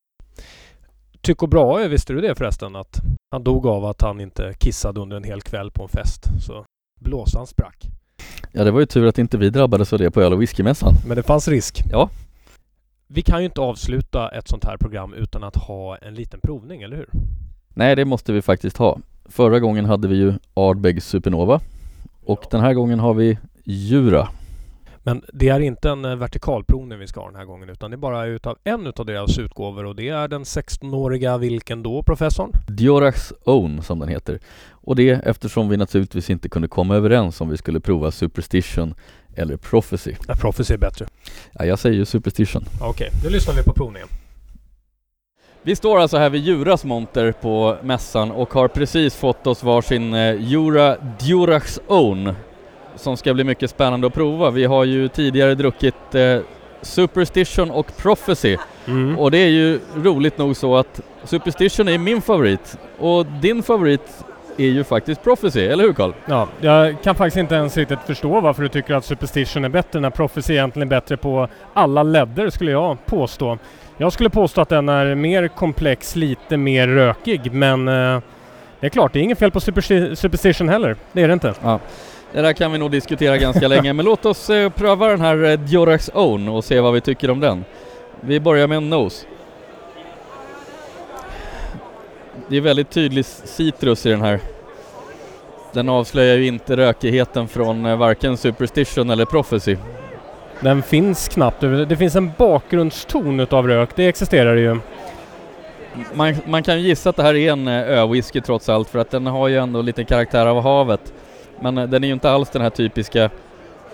[1.21, 2.75] Tycho Brahe, visste du det förresten?
[2.75, 3.01] Att
[3.31, 6.23] han dog av att han inte kissade under en hel kväll på en fest.
[6.39, 6.65] Så
[7.01, 7.85] blåsan sprack.
[8.51, 10.93] Ja, det var ju tur att inte vi drabbades av det på öl och whiskymässan.
[11.07, 11.83] Men det fanns risk.
[11.91, 12.09] Ja.
[13.07, 16.81] Vi kan ju inte avsluta ett sånt här program utan att ha en liten provning,
[16.81, 17.09] eller hur?
[17.73, 18.99] Nej, det måste vi faktiskt ha.
[19.25, 21.61] Förra gången hade vi ju Ardbeg Supernova
[22.25, 24.27] och den här gången har vi Jura.
[25.07, 27.95] Men det är inte en eh, vertikalprovning vi ska ha den här gången utan det
[27.95, 32.51] är bara utav en utav deras utgåvor och det är den 16-åriga vilken då, professorn?
[32.67, 34.39] Diorax Own som den heter.
[34.71, 38.95] Och det eftersom vi naturligtvis inte kunde komma överens om vi skulle prova Superstition
[39.35, 40.15] eller Prophecy.
[40.27, 41.05] Ja, Prophecy är bättre.
[41.53, 42.63] Ja, jag säger ju Superstition.
[42.81, 44.07] Okej, då lyssnar vi på provningen.
[45.61, 50.13] Vi står alltså här vid Juras monter på mässan och har precis fått oss varsin
[50.13, 52.33] eh, Jura Diorax Own
[52.95, 54.49] som ska bli mycket spännande att prova.
[54.49, 56.37] Vi har ju tidigare druckit eh,
[56.81, 59.19] Superstition och Prophecy Mm.
[59.19, 64.25] och det är ju roligt nog så att Superstition är min favorit och din favorit
[64.57, 66.13] är ju faktiskt Prophecy, eller hur Carl?
[66.25, 69.99] Ja, jag kan faktiskt inte ens riktigt förstå varför du tycker att Superstition är bättre
[69.99, 73.57] när Prophecy egentligen är bättre på alla ledder skulle jag påstå.
[73.97, 78.19] Jag skulle påstå att den är mer komplex, lite mer rökig men eh,
[78.79, 80.95] det är klart, det är inget fel på Supersti- Superstition heller.
[81.11, 81.53] Det är det inte.
[82.35, 85.43] Det där kan vi nog diskutera ganska länge, men låt oss eh, pröva den här
[85.43, 87.65] eh, Diorax Own och se vad vi tycker om den.
[88.21, 89.25] Vi börjar med en nose.
[92.47, 94.39] Det är väldigt tydlig citrus i den här.
[95.73, 99.77] Den avslöjar ju inte rökigheten från eh, varken Superstition eller Prophecy.
[100.59, 101.61] Den finns knappt.
[101.61, 104.79] Det finns en bakgrundston utav rök, det existerar ju.
[106.13, 108.99] Man, man kan ju gissa att det här är en eh, ö-whisky trots allt för
[108.99, 111.13] att den har ju ändå lite karaktär av havet.
[111.59, 113.29] Men eh, den är ju inte alls den här typiska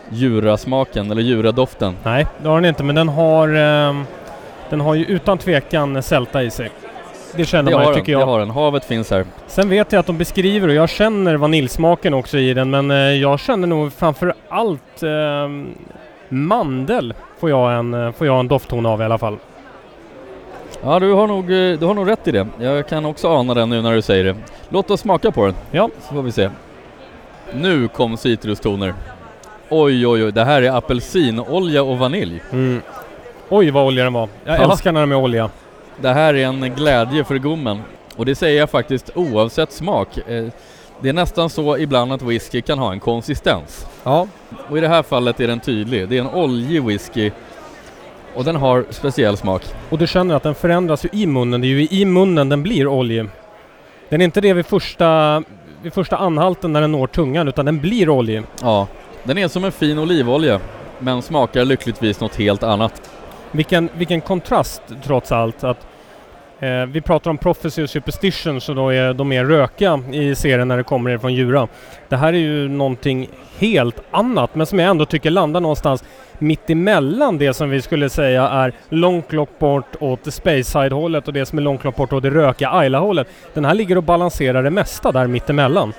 [0.09, 1.95] djurasmaken eller djuradoften.
[2.03, 4.03] Nej, det har den inte, men den har, ehm,
[4.69, 6.71] den har ju utan tvekan sälta i sig.
[7.35, 8.25] Det känner Det man ju, den, tycker det jag.
[8.27, 8.49] har den.
[8.49, 9.25] Havet finns här.
[9.47, 12.97] Sen vet jag att de beskriver och jag känner vaniljsmaken också i den men eh,
[12.97, 15.67] jag känner nog framför allt ehm,
[16.29, 19.37] mandel får jag, en, eh, får jag en doftton av i alla fall.
[20.83, 22.47] Ja, du har, nog, eh, du har nog rätt i det.
[22.59, 24.35] Jag kan också ana den nu när du säger det.
[24.69, 25.55] Låt oss smaka på den.
[25.71, 25.89] Ja.
[26.07, 26.49] Så får vi se.
[27.55, 28.93] Nu kom citrustoner.
[29.69, 30.31] Oj, oj, oj.
[30.31, 32.41] Det här är apelsinolja och vanilj.
[32.51, 32.81] Mm.
[33.49, 34.29] Oj vad olja den var.
[34.45, 34.71] Jag Ja.
[34.71, 35.49] älskar när de är olja.
[36.01, 37.81] Det här är en glädje för gommen.
[38.15, 40.17] Och det säger jag faktiskt oavsett smak.
[40.17, 40.45] Eh,
[41.03, 43.87] Det är nästan så ibland att whisky kan ha en konsistens.
[44.03, 44.27] Ja.
[44.69, 46.09] Och i det här fallet är den tydlig.
[46.09, 47.31] Det är en oljig whisky.
[48.35, 49.61] Och den har speciell smak.
[49.89, 51.61] Och du känner att den förändras ju i munnen.
[51.61, 53.25] Det är ju i munnen den blir oljig.
[54.09, 55.43] Den är inte det vid första,
[55.81, 58.43] vid första anhalten när den når tungan utan den blir oljig.
[58.61, 58.87] Ja,
[59.23, 60.59] den är som en fin olivolja.
[60.99, 63.11] Men smakar lyckligtvis något helt annat.
[63.51, 65.63] Vilken, vilken kontrast trots allt.
[65.63, 65.87] Att,
[66.61, 70.67] eh, vi pratar om Prophecy och Superstition så då är de mer rökiga i serien
[70.67, 71.67] när det kommer från Djura.
[72.09, 76.03] Det här är ju någonting helt annat men som jag ändå tycker landar någonstans
[76.41, 81.33] mitt emellan det som vi skulle säga är långt, långt bort åt Space Side-hållet och
[81.33, 83.27] det som är långt, långt bort åt det rökiga Ayla-hållet.
[83.53, 85.93] Den här ligger och balanserar det mesta där mittemellan.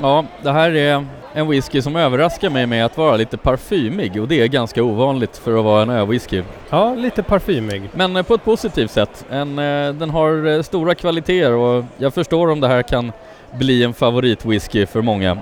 [0.00, 1.06] Ja, det här är
[1.36, 5.36] en whisky som överraskar mig med att vara lite parfymig och det är ganska ovanligt
[5.36, 6.42] för att vara en ö-whisky.
[6.70, 7.82] Ja, lite parfymig.
[7.94, 9.26] Men eh, på ett positivt sätt.
[9.30, 13.12] En, eh, den har eh, stora kvaliteter och jag förstår om det här kan
[13.52, 15.38] bli en favoritwhisky för många.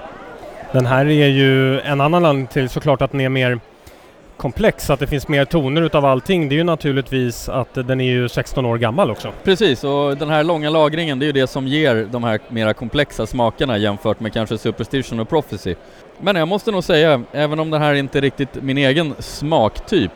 [0.72, 3.60] Den här är ju en annan anledning till såklart att den är mer
[4.36, 6.48] komplex, att det finns mer toner utav allting.
[6.48, 9.32] Det är ju naturligtvis att den är ju 16 år gammal också.
[9.44, 12.74] Precis, och den här långa lagringen det är ju det som ger de här mera
[12.74, 15.74] komplexa smakerna jämfört med kanske Superstition och Prophecy.
[16.20, 20.12] Men jag måste nog säga, även om det här inte är riktigt min egen smaktyp,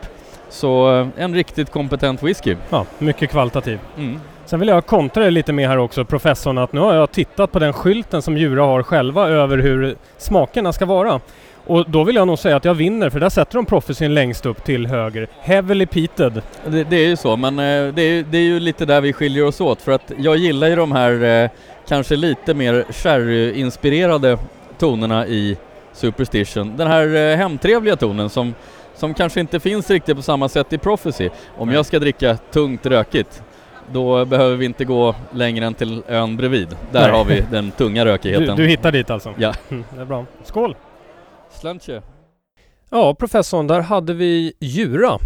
[0.49, 2.55] så eh, en riktigt kompetent whisky.
[2.69, 3.79] Ja, mycket kvalitativ.
[3.97, 4.19] Mm.
[4.45, 7.51] Sen vill jag kontra det lite mer här också, professorn, att nu har jag tittat
[7.51, 11.19] på den skylten som Djura har själva över hur smakerna ska vara.
[11.69, 14.45] Och då vill jag nog säga att jag vinner, för där sätter de Prophecyn längst
[14.45, 15.27] upp till höger.
[15.39, 16.41] Heavily peated.
[16.67, 19.13] Det, det är ju så, men eh, det är, det är ju lite där vi
[19.13, 21.49] skiljer oss åt för att jag gillar ju de här eh,
[21.87, 24.37] kanske lite mer sherry-inspirerade
[24.79, 25.57] tonerna i
[25.93, 26.77] Superstition.
[26.77, 28.53] Den här eh, hemtrevliga tonen som,
[28.95, 31.29] som kanske inte finns riktigt på samma sätt i Prophecy.
[31.57, 33.43] Om jag ska dricka tungt rökigt
[33.91, 36.67] då behöver vi inte gå längre än till ön bredvid.
[36.91, 37.11] Där Nej.
[37.11, 38.57] har vi den tunga Du, rökigheten.
[38.57, 39.33] du hittar dit alltså?
[39.37, 39.53] Ja.
[39.69, 40.25] Mm, det är bra.
[40.43, 40.75] Skål!
[41.51, 42.01] Slantje.
[42.89, 45.19] Ja, professorn, där hade vi Djura.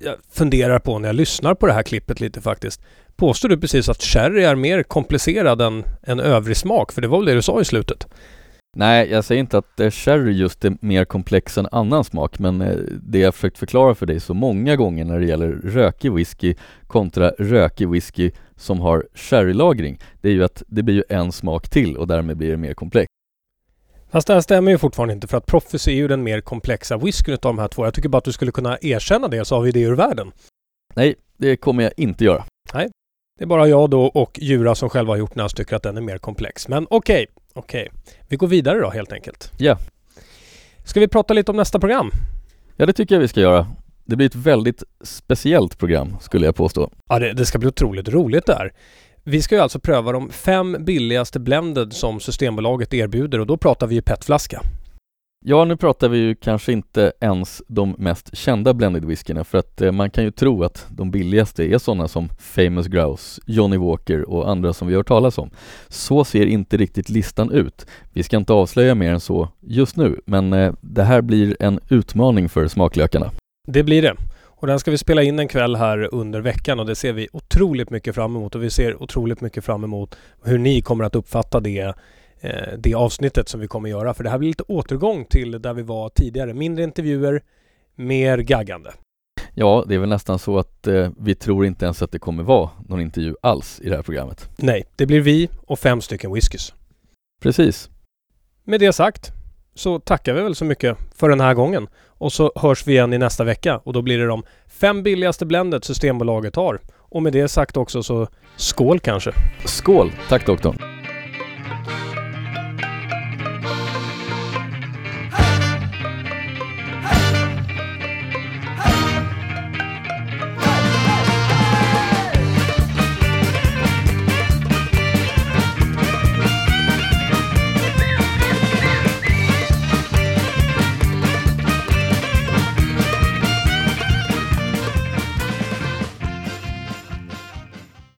[0.00, 2.80] Jag funderar på när jag lyssnar på det här klippet lite faktiskt.
[3.16, 6.92] Påstår du precis att sherry är mer komplicerad än, än övrig smak?
[6.92, 8.06] För det var väl det du sa i slutet?
[8.76, 12.60] Nej, jag säger inte att eh, sherry just är mer komplex än annan smak, men
[12.60, 16.54] eh, det jag försökt förklara för dig så många gånger när det gäller rökig whisky
[16.86, 21.68] kontra rökig whisky som har sherrylagring, det är ju att det blir ju en smak
[21.68, 23.15] till och därmed blir det mer komplext.
[24.16, 26.96] Fast det här stämmer ju fortfarande inte för att Prophecy är ju den mer komplexa
[26.96, 27.84] whiskyn utav de här två.
[27.84, 30.32] Jag tycker bara att du skulle kunna erkänna det så har vi det ur världen.
[30.94, 32.44] Nej, det kommer jag inte göra.
[33.38, 35.76] Det är bara jag då och Djura som själva har gjort den här som tycker
[35.76, 36.68] att den är mer komplex.
[36.68, 37.90] Men okej, okej.
[38.28, 39.52] Vi går vidare då helt enkelt.
[39.58, 39.78] Ja.
[40.84, 42.10] Ska vi prata lite om nästa program?
[42.76, 43.66] Ja, det tycker jag vi ska göra.
[44.04, 46.90] Det blir ett väldigt speciellt program, skulle jag påstå.
[47.08, 48.72] Ja, det, det ska bli otroligt roligt där.
[49.28, 53.86] Vi ska ju alltså pröva de fem billigaste blended som Systembolaget erbjuder och då pratar
[53.86, 54.62] vi ju petflaska.
[55.44, 59.80] Ja, nu pratar vi ju kanske inte ens de mest kända blended whiskyna för att
[59.80, 64.30] eh, man kan ju tro att de billigaste är sådana som Famous Grouse, Johnny Walker
[64.30, 65.50] och andra som vi har hört talas om.
[65.88, 67.86] Så ser inte riktigt listan ut.
[68.12, 71.80] Vi ska inte avslöja mer än så just nu, men eh, det här blir en
[71.88, 73.30] utmaning för smaklökarna.
[73.68, 74.16] Det blir det.
[74.58, 77.28] Och den ska vi spela in en kväll här under veckan och det ser vi
[77.32, 81.14] otroligt mycket fram emot och vi ser otroligt mycket fram emot hur ni kommer att
[81.14, 81.94] uppfatta det,
[82.40, 84.14] eh, det avsnittet som vi kommer göra.
[84.14, 86.54] För det här blir lite återgång till där vi var tidigare.
[86.54, 87.42] Mindre intervjuer,
[87.94, 88.92] mer gaggande.
[89.54, 92.42] Ja, det är väl nästan så att eh, vi tror inte ens att det kommer
[92.42, 94.48] vara någon intervju alls i det här programmet.
[94.56, 96.74] Nej, det blir vi och fem stycken whiskys.
[97.40, 97.90] Precis.
[98.64, 99.32] Med det sagt
[99.76, 101.88] så tackar vi väl så mycket för den här gången.
[102.18, 105.46] Och så hörs vi igen i nästa vecka och då blir det de fem billigaste
[105.46, 106.80] blendet Systembolaget har.
[106.98, 109.32] Och med det sagt också så skål kanske!
[109.64, 110.12] Skål!
[110.28, 110.78] Tack doktorn!